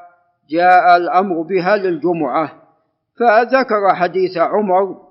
[0.50, 2.62] جاء الأمر بها للجمعة.
[3.18, 5.05] فذكر حديث عمر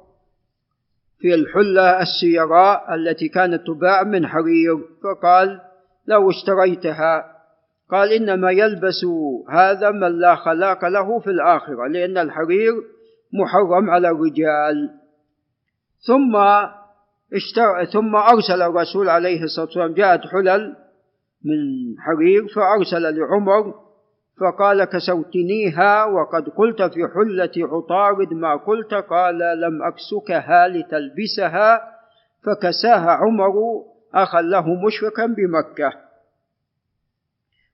[1.19, 5.61] في الحلة السيراء التي كانت تباع من حرير فقال
[6.07, 7.35] لو اشتريتها
[7.91, 9.05] قال إنما يلبس
[9.49, 12.73] هذا من لا خلاق له في الآخرة لأن الحرير
[13.33, 14.89] محرم على الرجال
[16.07, 16.37] ثم.
[17.93, 20.75] ثم أرسل الرسول عليه الصلاة والسلام جاءت حلل
[21.45, 21.57] من
[21.99, 23.84] حرير فأرسل لعمر
[24.39, 31.81] فقال كسوتنيها وقد قلت في حلة عطارد ما قلت قال لم أكسكها لتلبسها
[32.43, 33.53] فكساها عمر
[34.13, 35.93] أخا له مشركا بمكة.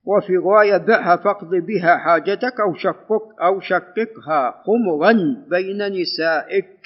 [0.05, 5.14] وفي رواية بعها فاقض بها حاجتك أو شقق أو شققها خمرا
[5.49, 6.80] بين نسائك.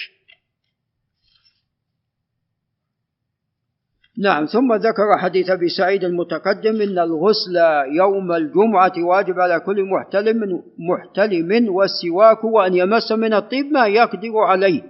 [4.18, 7.57] نعم ثم ذكر حديث أبي سعيد المتقدم إن الغسل
[7.91, 14.82] يوم الجمعة واجب على كل محتلم محتلم والسواك وأن يمس من الطيب ما يقدر عليه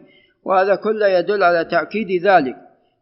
[0.43, 2.55] وهذا كله يدل على تأكيد ذلك.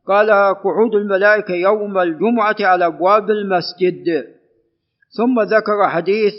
[0.07, 0.29] قال
[0.63, 4.25] قعود الملائكة يوم الجمعة على أبواب المسجد.
[5.17, 6.33] ثم ذكر حديث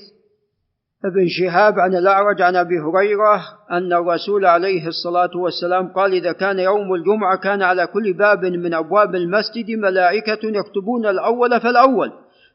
[1.04, 6.58] ابن شهاب عن الأعرج عن أبي هريرة أن الرسول عليه الصلاة والسلام قال إذا كان
[6.58, 12.12] يوم الجمعة كان على كل باب من أبواب المسجد ملائكة يكتبون الأول فالأول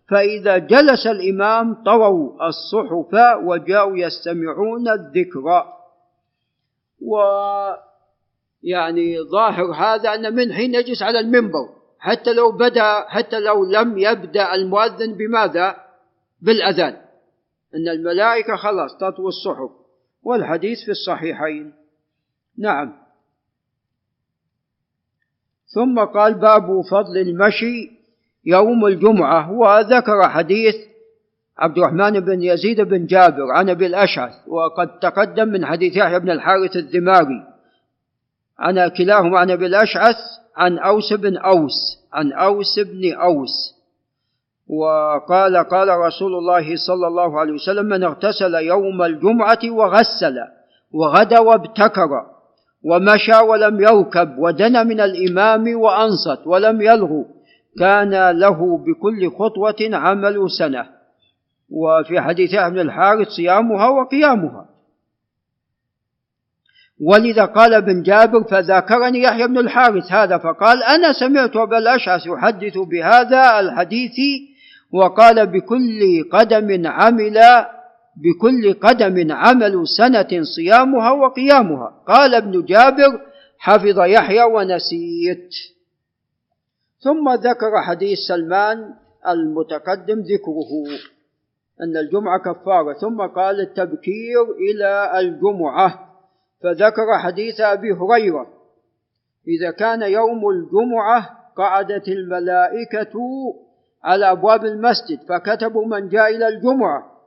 [0.10, 5.64] فإذا جلس الإمام طووا الصحف وجاءوا يستمعون الذكر
[7.02, 7.18] و
[8.64, 11.70] يعني ظاهر هذا أن من حين يجلس على المنبر
[12.00, 15.76] حتى لو بدأ حتى لو لم يبدأ المؤذن بماذا؟
[16.42, 17.09] بالأذان
[17.76, 19.70] أن الملائكة خلاص تطوي الصحف
[20.24, 21.74] والحديث في الصحيحين.
[22.58, 22.94] نعم.
[25.76, 27.92] ثم قال باب فضل المشي
[28.46, 30.76] يوم الجمعة وذكر حديث
[31.58, 36.30] عبد الرحمن بن يزيد بن جابر عن أبي الأشعث وقد تقدم من حديث يحيى بن
[36.30, 37.48] الحارث الذماري
[38.60, 40.16] عن كلاهما عن أبي الأشعث
[40.58, 43.79] عن أوس بن أوس عن أوس بن أوس.
[44.70, 50.36] وقال قال رسول الله صلى الله عليه وسلم من اغتسل يوم الجمعة وغسل
[50.92, 52.10] وغدا وابتكر
[52.84, 57.26] ومشى ولم يركب ودنا من الإمام وأنصت ولم يلغو
[57.80, 60.86] كان له بكل خطوة عمل سنة.
[61.70, 64.66] وفي حديث ابن الحارث صيامها وقيامها.
[67.02, 72.78] ولذا قال ابن جابر فذاكرني يحيى بن الحارث هذا فقال أنا سمعت أبا الأشعث يحدث
[72.78, 74.16] بهذا الحديث
[74.94, 77.40] وقال بكل قدم عمل
[78.16, 82.04] بكل قدم عمل سنة صيامها وقيامها.
[82.08, 83.22] قال ابن جابر
[83.58, 85.50] حفظ يحيى ونسيت.
[87.00, 88.94] ثم ذكر حديث سلمان
[89.28, 91.00] المتقدم ذكره
[91.82, 92.94] أن الجمعة كفارة.
[92.94, 96.10] ثم قال التبكير إلى الجمعة.
[96.64, 98.48] فذكر حديث أبي هريرة
[99.48, 103.20] إذا كان يوم الجمعة قعدت الملائكة
[104.04, 107.20] على أبواب المسجد فكتبوا من جاء إلى الجمعة.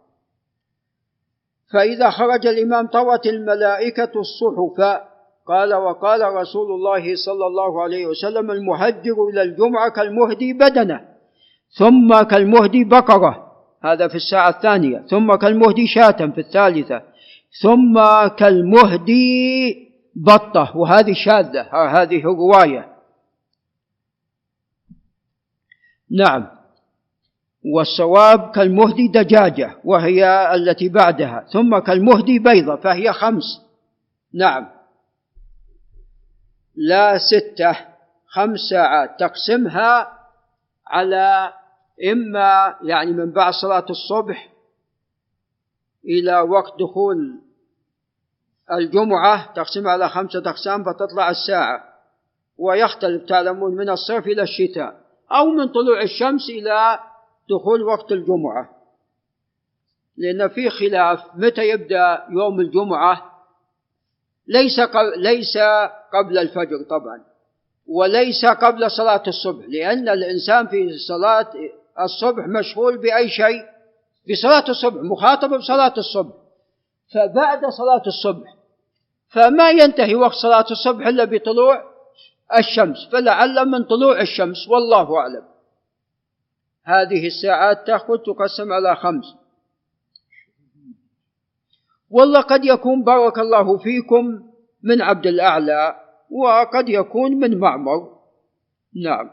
[1.73, 5.01] فإذا خرج الإمام طوت الملائكة الصحف
[5.47, 11.01] قال وقال رسول الله صلى الله عليه وسلم المهجر إلى الجمعة كالمهدي بدنه
[11.79, 13.53] ثم كالمهدي بقرة
[13.85, 17.03] هذا في الساعة الثانية ثم كالمهدي شاة في الثالثة
[17.63, 22.93] ثم كالمهدي بطة وهذه شاذة هذه رواية.
[26.11, 26.62] نعم.
[27.65, 31.47] والصواب كالمهدي دجاجة وهي التي بعدها.
[31.53, 33.61] ثم كالمهدي بيضة فهي خمس.
[34.35, 34.69] نعم.
[36.77, 37.77] لا ستة
[38.27, 39.21] خمس ساعات.
[39.21, 40.19] تقسمها
[40.87, 41.53] على
[42.13, 44.49] إما يعني من بعد صلاة الصبح
[46.05, 47.41] إلى وقت دخول
[48.73, 51.93] الجمعة تقسمها على خمسة أقسام فتطلع الساعة.
[52.59, 55.01] ويختلف تعلمون من الصيف إلى الشتاء
[55.33, 56.99] أو من طلوع الشمس إلى
[57.51, 58.69] دخول وقت الجمعة.
[60.17, 63.33] لأن في خلاف متى يبدأ يوم الجمعة؟
[64.49, 64.81] ليس
[65.17, 65.59] ليس
[66.13, 67.25] قبل الفجر طبعا
[67.87, 71.51] وليس قبل صلاة الصبح لأن الإنسان في صلاة
[72.01, 73.63] الصبح مشغول بأي شيء؟
[74.31, 76.35] بصلاة الصبح مخاطب بصلاة الصبح.
[77.15, 78.55] فبعد صلاة الصبح
[79.29, 81.83] فما ينتهي وقت صلاة الصبح إلا بطلوع
[82.59, 83.09] الشمس.
[83.13, 85.52] فلعل من طلوع الشمس والله أعلم.
[86.85, 89.25] هذه الساعات تأخذ تقسم على خمس.
[92.11, 94.51] والله قد يكون بارك الله فيكم
[94.83, 95.97] من عبد الأعلى
[96.31, 98.19] وقد يكون من معمر.
[99.05, 99.31] نعم.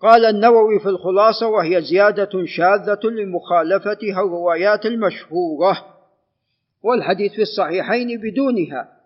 [0.00, 5.86] قال النووي في الخلاصة وهي زيادة شاذة لمخالفتها الروايات المشهورة
[6.82, 9.01] والحديث في الصحيحين بدونها.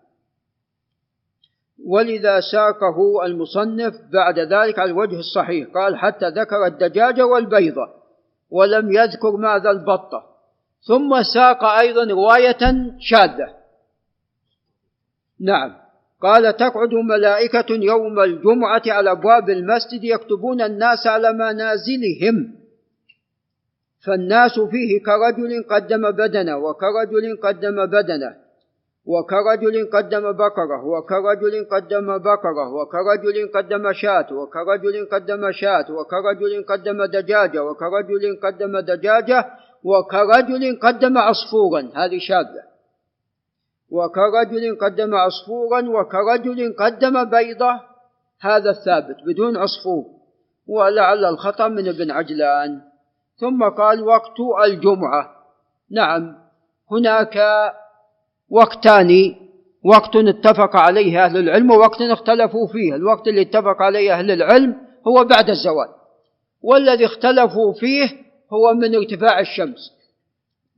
[1.87, 5.67] ولذا ساقه المصنف بعد ذلك على الوجه الصحيح.
[5.73, 7.87] قال حتى ذكر الدجاجة والبيضة
[8.49, 10.23] ولم يذكر ماذا البطة.
[10.87, 13.49] ثم ساق أيضا رواية شاذة.
[15.39, 15.75] نعم.
[16.21, 22.55] قال تقعد ملائكة يوم الجمعة على أبواب المسجد يكتبون الناس على منازلهم.
[24.05, 28.46] فالناس فيه كرجل قدم بدنه وكرجل قدم بدنه.
[29.07, 37.63] وكرجل قدم بقرة وكرجل قدم بقرة وكرجل قدم شاة وكرجل قدم شاة وكرجل قدم دجاجة
[37.63, 39.45] وكرجل قدم دجاجة
[39.83, 42.63] وكرجل قدم عصفورا هذه شاذة.
[43.89, 47.79] وكرجل قدم عصفورا وكرجل قدم بيضة.
[48.41, 50.05] هذا الثابت بدون عصفور
[50.67, 52.81] ولعل الخطأ من ابن عجلان.
[53.39, 55.29] ثم قال وقت الجمعة.
[55.91, 56.35] نعم
[56.91, 57.37] هناك
[58.49, 59.35] وقتان
[59.83, 62.95] وقت اتفق عليه أهل العلم ووقت اختلفوا فيه.
[62.95, 64.75] الوقت اللي اتفق عليه أهل العلم
[65.07, 65.89] هو بعد الزوال.
[66.61, 68.09] والذي اختلفوا فيه
[68.53, 69.93] هو من ارتفاع الشمس.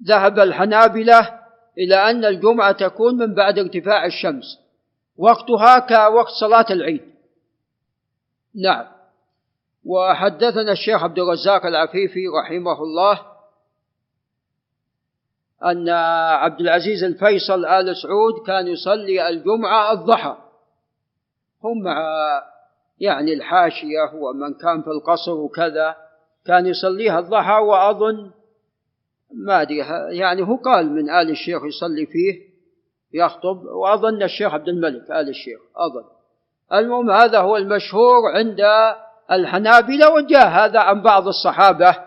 [0.08, 1.40] ذهب الحنابلة
[1.78, 4.60] إلى أن الجمعة تكون من بعد ارتفاع الشمس.
[5.18, 7.02] وقتها كوقت صلاة العيد.
[8.56, 8.86] نعم.
[9.86, 13.22] وحدثنا الشيخ عبد الرزاق العفيفي رحمه الله
[15.66, 15.90] أن
[16.40, 20.38] عبد العزيز الفيصل آل سعود كان يصلي الجمعة الضحى.
[21.64, 21.98] هم مع
[23.00, 25.96] يعني الحاشية ومن كان في القصر وكذا
[26.46, 28.32] كان يصليها الضحى وأظن
[29.34, 29.78] ما أدري
[30.18, 32.50] يعني هو قال من آل الشيخ يصلي فيه
[33.14, 36.04] يخطب وأظن الشيخ عبد الملك آل الشيخ أظن.
[36.74, 38.60] المهم هذا هو المشهور عند
[39.32, 41.98] الحنابلة وجاء هذا عن بعض الصحابة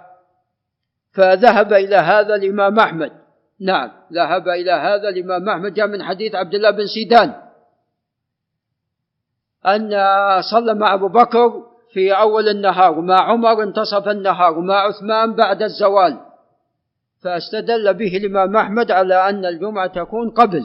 [1.15, 3.22] فذهب إلى هذا الإمام أحمد.
[3.63, 3.91] نعم.
[4.13, 7.35] ذهب إلى هذا الإمام أحمد جاء من حديث عبد الله بن سيدان
[9.67, 9.91] أن
[10.51, 16.19] صلى مع أبو بكر في أول النهار ومع عمر انتصف النهار ومع عثمان بعد الزوال.
[17.23, 20.65] فاستدل به الإمام أحمد على أن الجمعة تكون قبل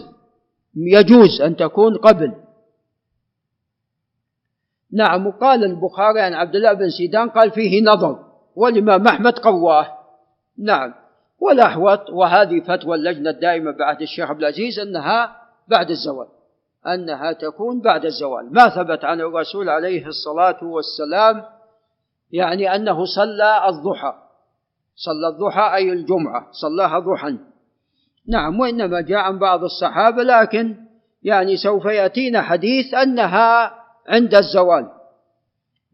[0.75, 2.33] يجوز أن تكون قبل.
[4.93, 5.27] نعم.
[5.27, 8.19] وقال البخاري عن عبد الله بن سيدان قال فيه نظر
[8.55, 9.87] والإمام أحمد قواه.
[10.57, 10.93] نعم.
[11.39, 15.35] والأحوط وهذه فتوى اللجنة الدائمة بعد الشيخ عبد العزيز أنها
[15.67, 16.27] بعد الزوال
[16.88, 18.53] أنها تكون بعد الزوال.
[18.53, 21.43] ما ثبت عن الرسول عليه الصلاة والسلام
[22.31, 24.13] يعني أنه صلى الضحى
[24.95, 27.38] صلى الضحى أي الجمعة صلاها ضحى.
[28.27, 30.75] نعم وإنما جاء عن بعض الصحابة لكن
[31.23, 33.73] يعني سوف يأتينا حديث أنها
[34.07, 34.89] عند الزوال.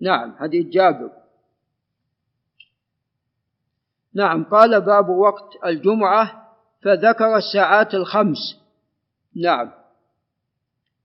[0.02, 1.10] نعم حديث جابر.
[4.16, 6.44] نعم قال باب وقت الجمعة
[6.84, 8.38] فذكر الساعات الخمس.
[9.36, 9.72] نعم.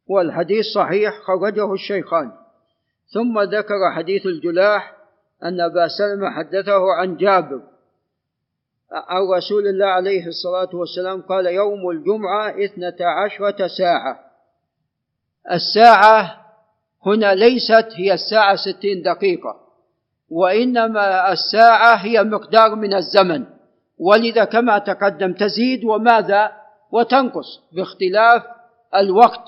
[0.06, 2.32] والحديث صحيح خرجه الشيخان.
[3.14, 4.96] ثم ذكر حديث الجلاح
[5.42, 7.60] أن أبا سلمة حدثه عن جابر.
[8.92, 14.20] عن رسول الله عليه الصلاة والسلام قال يوم الجمعة اثنتا عشرة ساعة.
[15.52, 16.46] الساعة
[17.06, 19.67] هنا ليست هي الساعة ستين دقيقة.
[20.30, 23.44] وإنما الساعة هي مقدار من الزمن.
[23.98, 26.52] ولذا كما تقدم تزيد وماذا؟
[26.92, 28.42] وتنقص باختلاف
[28.94, 29.44] الوقت.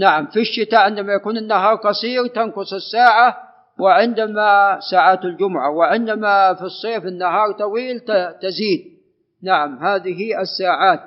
[0.00, 3.36] نعم في الشتاء عندما يكون النهار قصير تنقص الساعة
[3.78, 8.00] وعندما ساعات الجمعة وعندما في الصيف النهار طويل
[8.42, 8.98] تزيد.
[9.42, 11.00] نعم هذه الساعات.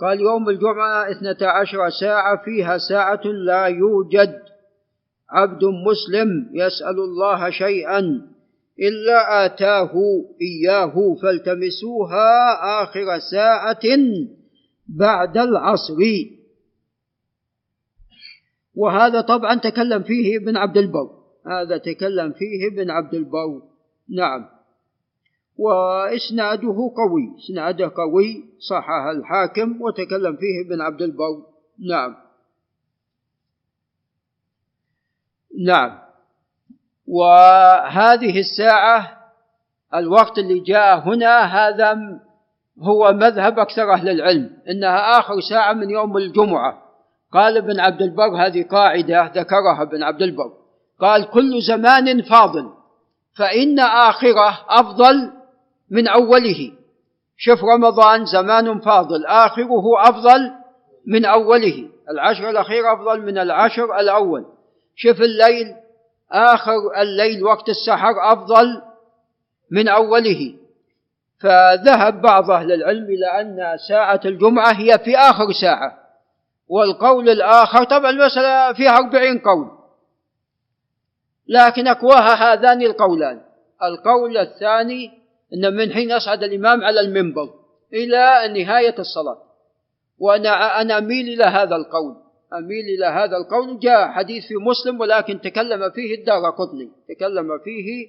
[0.00, 4.49] قال يوم الجمعة اثنتا عشر ساعة فيها ساعة لا يوجد.
[5.30, 8.30] عبد مسلم يسأل الله شيئا
[8.80, 9.92] إلا آتاه
[10.40, 12.52] إياه فالتمسوها
[12.82, 13.82] آخر ساعة
[14.88, 15.98] بعد العصر.
[18.74, 21.10] وهذا طبعا تكلم فيه ابن عبد البر.
[21.46, 23.62] هذا تكلم فيه ابن عبد البر.
[24.08, 24.46] نعم.
[25.56, 27.36] وإسناده قوي.
[27.44, 31.42] إسناده قوي صحح الحاكم وتكلم فيه ابن عبد البر.
[31.88, 32.29] نعم.
[35.66, 35.98] نعم.
[37.08, 39.20] وهذه الساعة
[39.94, 41.96] الوقت اللي جاء هنا هذا
[42.82, 46.82] هو مذهب أكثر أهل العلم إنها آخر ساعة من يوم الجمعة.
[47.32, 50.52] قال ابن عبد البر هذه قاعدة ذكرها ابن عبد البر.
[51.00, 52.70] قال كل زمان فاضل
[53.38, 55.32] فإن آخرة أفضل
[55.90, 56.72] من أوله.
[57.36, 60.52] شوف رمضان زمان فاضل آخره أفضل
[61.06, 61.88] من أوله.
[62.10, 64.46] العشر الأخير أفضل من العشر الأول.
[65.02, 65.76] شوف الليل.
[66.32, 68.82] آخر الليل وقت السحر أفضل
[69.70, 70.54] من أوله.
[71.40, 75.98] فذهب بعض أهل العلم إلى أن ساعة الجمعة هي في آخر ساعة.
[76.68, 79.70] والقول الآخر طبعا المسألة فيها أربعين قول.
[81.48, 83.40] لكن أقواها هذان القولان.
[83.82, 85.10] القول الثاني
[85.54, 87.50] أن من حين يصعد الإمام على المنبر
[87.92, 89.38] إلى نهاية الصلاة.
[90.18, 92.29] وأنا أنا أميل إلى هذا القول.
[92.58, 93.78] أميل إلى هذا القول.
[93.78, 96.90] جاء حديث في مسلم ولكن تكلم فيه الدار قطني.
[97.08, 98.08] تكلم فيه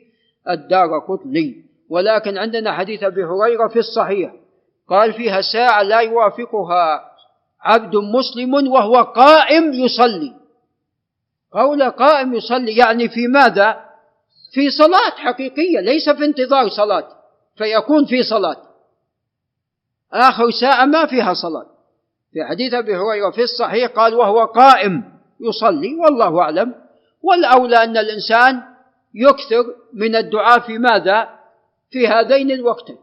[0.49, 1.65] الدار قطني.
[1.89, 4.33] ولكن عندنا حديث أبي هريرة في الصحيح.
[4.87, 7.11] قال فيها ساعة لا يوافقها
[7.61, 10.33] عبد مسلم وهو قائم يصلي.
[11.51, 13.91] قول قائم يصلي يعني في ماذا؟
[14.53, 17.07] في صلاة حقيقية ليس في انتظار صلاة
[17.55, 18.57] فيكون في صلاة.
[20.13, 21.70] آخر ساعة ما فيها صلاة.
[22.33, 25.03] في حديث أبي هريرة في الصحيح قال وهو قائم
[25.39, 26.75] يصلي والله أعلم.
[27.21, 28.61] والأولى أن الإنسان
[29.13, 31.29] يكثر من الدعاء في ماذا؟
[31.91, 32.97] في هذين الوقتين.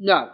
[0.00, 0.28] نعم.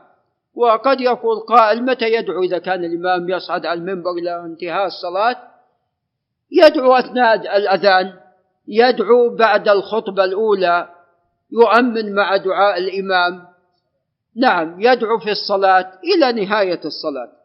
[0.54, 5.36] وقد يقول قائل متى يدعو؟ إذا كان الإمام يصعد على المنبر إلى انتهاء الصلاة
[6.50, 8.12] يدعو أثناء الأذان
[8.68, 10.88] يدعو بعد الخطبة الأولى
[11.52, 13.46] يؤمن مع دعاء الإمام.
[14.36, 17.39] نعم يدعو في الصلاة إلى نهاية الصلاة.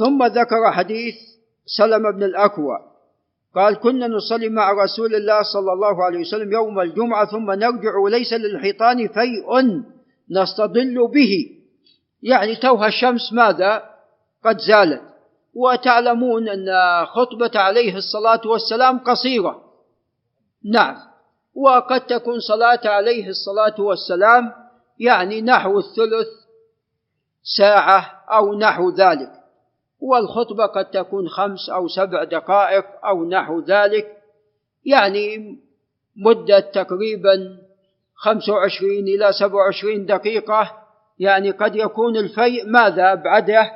[0.00, 1.14] ثم ذكر حديث
[1.66, 2.78] سلم بن الأكوى
[3.54, 8.32] قال كنا نصلي مع رسول الله صلى الله عليه وسلم يوم الجمعة ثم نرجع وليس
[8.32, 9.82] للحيطان فيء
[10.30, 11.32] نستظل به.
[12.22, 13.82] يعني توها الشمس ماذا؟
[14.44, 15.02] قد زالت.
[15.54, 16.66] وتعلمون أن
[17.06, 19.62] خطبة عليه الصلاة والسلام قصيرة.
[20.72, 20.96] نعم.
[21.54, 24.52] وقد تكون صلاة عليه الصلاة والسلام
[24.98, 26.28] يعني نحو الثلث
[27.58, 29.39] ساعة أو نحو ذلك.
[30.00, 34.16] والخطبة قد تكون خمس أو سبع دقائق أو نحو ذلك
[34.84, 35.58] يعني
[36.16, 37.58] مدة تقريبا
[38.14, 40.72] خمسة وعشرين إلى سبع وعشرين دقيقة
[41.18, 43.72] يعني قد يكون الفيء ماذا؟ أبعده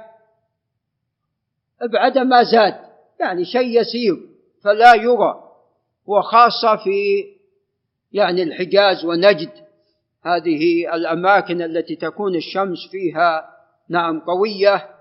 [1.82, 2.74] أبعد ما زاد
[3.20, 4.16] يعني شيء يسير
[4.64, 5.34] فلا يرى
[6.06, 7.24] وخاصة في
[8.12, 9.50] يعني الحجاز ونجد
[10.22, 13.50] هذه الأماكن التي تكون الشمس فيها
[13.88, 14.93] نعم قوية.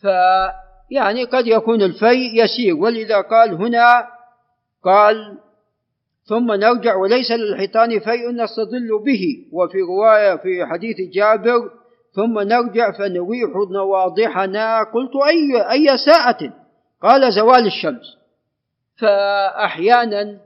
[0.00, 4.06] فيعني قد يكون الفيء يسير ولذا قال هنا
[4.84, 5.38] قال
[6.24, 9.22] ثم نرجع وليس للحيطان فيء نستظل به.
[9.52, 11.70] وفي رواية في حديث جابر
[12.12, 14.82] ثم نرجع فنريح نواضحنا.
[14.82, 16.38] قلت أي أي ساعة؟
[17.02, 18.18] قال زوال الشمس.
[19.00, 20.40] فأحيانا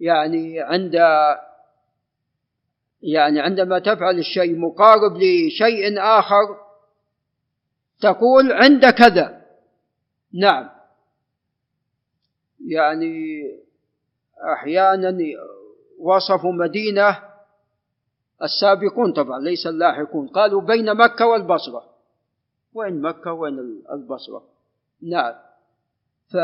[0.00, 0.94] يعني عند
[3.02, 6.63] يعني عندما تفعل الشيء مقارب لشيء آخر
[8.04, 9.42] تقول عند كذا.
[10.32, 10.70] نعم.
[12.66, 13.42] يعني
[14.52, 15.16] أحيانا
[15.98, 17.18] وصفوا مدينة
[18.42, 20.28] السابقون طبعا ليس اللاحقون.
[20.28, 21.82] قالوا بين مكة والبصرة.
[22.74, 24.42] وين مكة؟ وين البصرة؟
[25.02, 25.34] نعم.
[26.32, 26.36] ف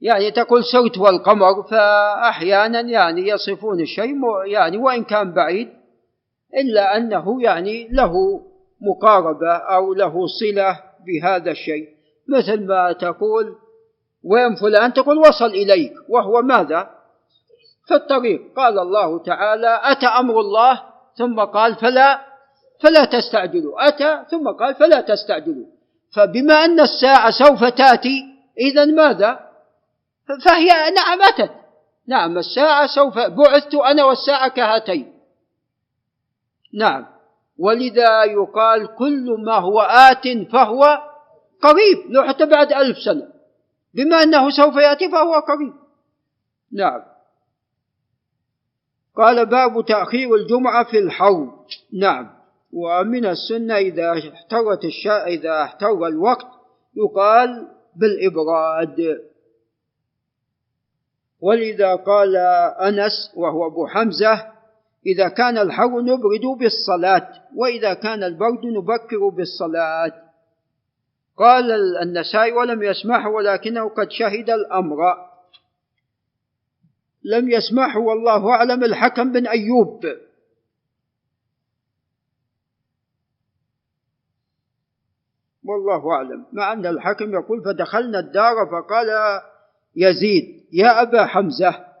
[0.00, 4.14] يعني تقول سوت والقمر فأحيانا يعني يصفون الشيء
[4.46, 5.68] يعني وإن كان بعيد
[6.54, 8.42] إلا أنه يعني له
[8.82, 11.88] مقاربة أو له صلة بهذا الشيء.
[12.28, 13.56] مثل ما تقول
[14.24, 15.92] وين فلان؟ تقول وصل إليك.
[16.08, 16.90] وهو ماذا؟
[17.86, 18.40] في الطريق.
[18.56, 20.82] قال الله تعالى أتى أمر الله؟
[21.18, 22.20] ثم قال فلا
[22.80, 23.88] فلا تستعجلوا.
[23.88, 25.66] أتى ثم قال فلا تستعجلوا.
[26.14, 28.22] فبما أن الساعة سوف تأتي
[28.58, 29.40] إذا ماذا؟
[30.44, 31.50] فهي نعم أتت.
[32.08, 35.12] نعم الساعة سوف بعثت أنا والساعة كهاتين.
[36.74, 37.11] نعم.
[37.58, 40.98] ولذا يقال كل ما هو آت فهو
[41.62, 43.28] قريب لو حتى بعد ألف سنة.
[43.94, 45.74] بما أنه سوف يأتي فهو قريب.
[46.72, 47.02] نعم.
[49.16, 51.48] قال باب تأخير الجمعة في الحوض.
[51.92, 52.30] نعم.
[52.72, 56.46] ومن السنة إذا احترت الشاء إذا احتر الوقت
[56.96, 59.18] يقال بالإبراد.
[61.40, 62.36] ولذا قال
[62.80, 64.51] أنس وهو أبو حمزة
[65.06, 70.12] إذا كان الحر نبرد بالصلاة وإذا كان البرد نبكر بالصلاة.
[71.36, 71.72] قال
[72.02, 74.96] النسائي ولم يسمعه ولكنه قد شهد الأمر.
[77.24, 78.84] لم يسمعه والله أعلم.
[78.84, 80.06] الحكم بن أيوب.
[85.64, 86.46] والله أعلم.
[86.52, 89.08] مع أن الحكم يقول فدخلنا الدار فقال
[89.96, 91.91] يزيد يا أبا حمزة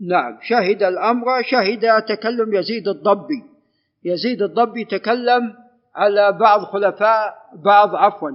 [0.00, 0.38] نعم.
[0.42, 3.44] شهد الأمر شهد تكلم يزيد الضبي.
[4.04, 5.54] يزيد الضبي تكلم
[5.94, 8.30] على بعض خلفاء بعض عفوا.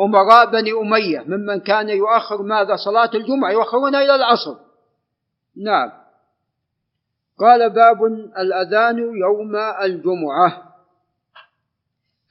[0.00, 4.56] أمراء بني أمية ممن كان يؤخر ماذا؟ صلاة الجمعة يؤخرون إلى العصر.
[5.64, 5.92] نعم.
[7.38, 8.04] قال باب
[8.38, 10.74] الأذان يوم الجمعة.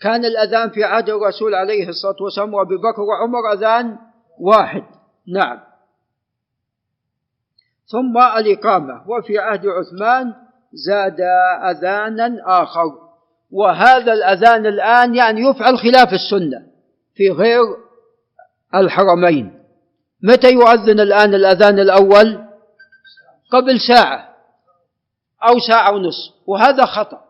[0.01, 3.97] كان الأذان في عهد الرسول عليه الصلاة والسلام وأبي بكر وعمر أذان
[4.39, 4.83] واحد.
[5.27, 5.59] نعم.
[7.85, 9.09] ثم الإقامة.
[9.09, 10.33] وفي عهد عثمان
[10.73, 11.21] زاد
[11.71, 13.03] أذانا آخر.
[13.51, 16.61] وهذا الأذان الآن يعني يفعل خلاف السنة
[17.15, 17.61] في غير
[18.75, 19.63] الحرمين.
[20.23, 22.43] متى يؤذن الآن الأذان الأول؟
[23.51, 24.29] قبل ساعة
[25.43, 27.23] أو ساعة ونصف وهذا خطأ.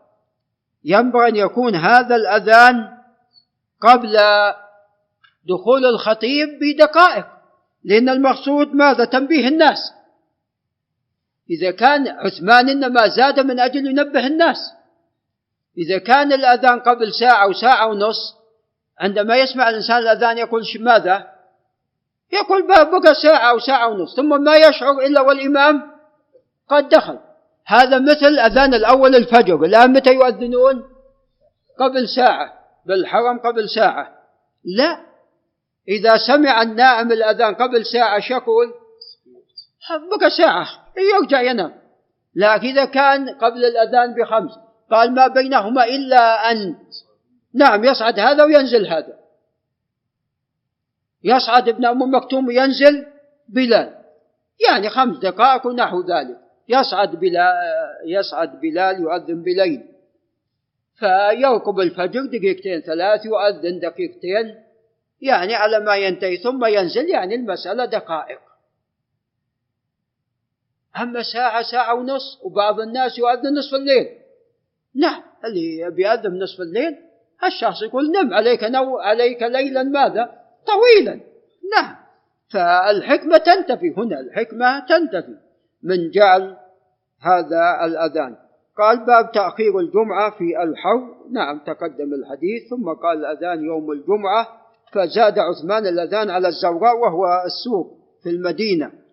[0.84, 2.88] ينبغي أن يكون هذا الأذان
[3.80, 4.16] قبل
[5.48, 7.26] دخول الخطيب بدقائق.
[7.84, 9.78] لأن المقصود ماذا؟ تنبيه الناس.
[11.50, 14.58] إذا كان عثمان إنما زاد من أجل ينبه الناس.
[15.78, 18.34] إذا كان الأذان قبل ساعة وساعة ونص
[19.00, 21.34] عندما يسمع الإنسان الأذان يقول ماذا؟
[22.32, 25.82] يقول بقى ساعة أو ساعة ونص ثم ما يشعر إلا والإمام
[26.68, 27.18] قد دخل.
[27.66, 30.84] هذا مثل أذان الأول الفجر الآن متى يؤذنون؟
[31.80, 32.52] قبل ساعة.
[32.86, 34.08] بالحرم قبل ساعة.
[34.64, 35.00] لا.
[35.88, 38.74] إذا سمع النائم الأذان قبل ساعة شكول
[40.18, 40.83] بقى ساعة.
[40.96, 41.72] يرجع ينام
[42.34, 44.52] لكن إذا كان قبل الأذان بخمس
[44.90, 46.76] قال ما بينهما إلا أن.
[47.54, 49.18] نعم يصعد هذا وينزل هذا.
[51.24, 53.06] يصعد ابن أم مكتوم وينزل
[53.48, 53.94] بلال.
[54.68, 56.38] يعني خمس دقائق ونحو ذلك.
[56.68, 57.54] يصعد بلال
[58.06, 59.82] يصعد بلال يؤذن بليل.
[60.98, 64.54] فيركب الفجر دقيقتين ثلاث يؤذن دقيقتين.
[65.20, 68.40] يعني على ما ينتهي ثم ينزل يعني المسألة دقائق.
[71.00, 74.08] أما ساعة ساعة ونص وبعض الناس يؤذن نصف الليل.
[74.94, 76.96] نعم اللي بيأذن نصف الليل
[77.44, 80.30] الشخص يقول نم عليك نو عليك ليلا ماذا؟
[80.66, 81.20] طويلا.
[81.76, 81.96] نعم.
[82.52, 85.36] فالحكمة تنتفي هنا الحكمة تنتفي.
[85.82, 86.56] من جعل
[87.20, 88.36] هذا الأذان؟
[88.78, 94.48] قال باب تأخير الجمعة في الحر نعم تقدم الحديث ثم قال الأذان يوم الجمعة.
[94.92, 99.03] فزاد عثمان الأذان على الزوراء وهو السوق في المدينة.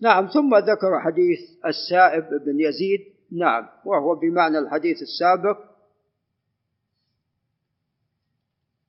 [0.00, 3.00] نعم ثم ذكر حديث السائب بن يزيد.
[3.32, 5.58] نعم وهو بمعنى الحديث السابق.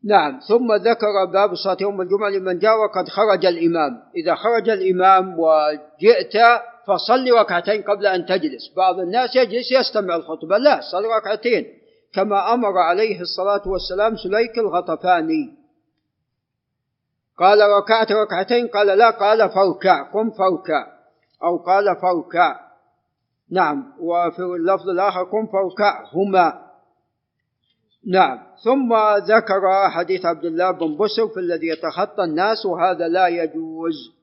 [0.03, 4.03] نعم ثم ذكر باب صلاة يوم الجمعة لمن جاء وقد خرج الإمام.
[4.15, 6.33] إذا خرج الإمام وجئت
[6.87, 8.73] فصلي ركعتين قبل أن تجلس.
[8.77, 10.57] بعض الناس يجلس يستمع الخطبة.
[10.57, 11.65] لا صلي ركعتين.
[12.13, 15.53] كما أمر عليه الصلاة والسلام سليك الغطفاني.
[17.37, 20.94] قال ركعت ركعتين قال لا قال فاركع قم فاركع.
[21.43, 22.59] أو قال فاركع
[23.51, 26.65] نعم وفي اللفظ الآخر قم فاركعهما
[28.07, 34.15] نعم ثم ذكر حديث عبد الله بن بسر في الذي يتخطى الناس وهذا لا يجوز.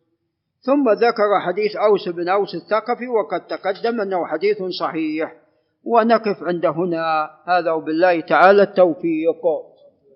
[0.60, 5.34] ثم ذكر حديث أوس بن أوس الثقفي وقد تقدم أنه حديث صحيح.
[5.84, 7.30] ونقف عند هنا.
[7.46, 9.42] هذا وبالله تعالى التوفيق.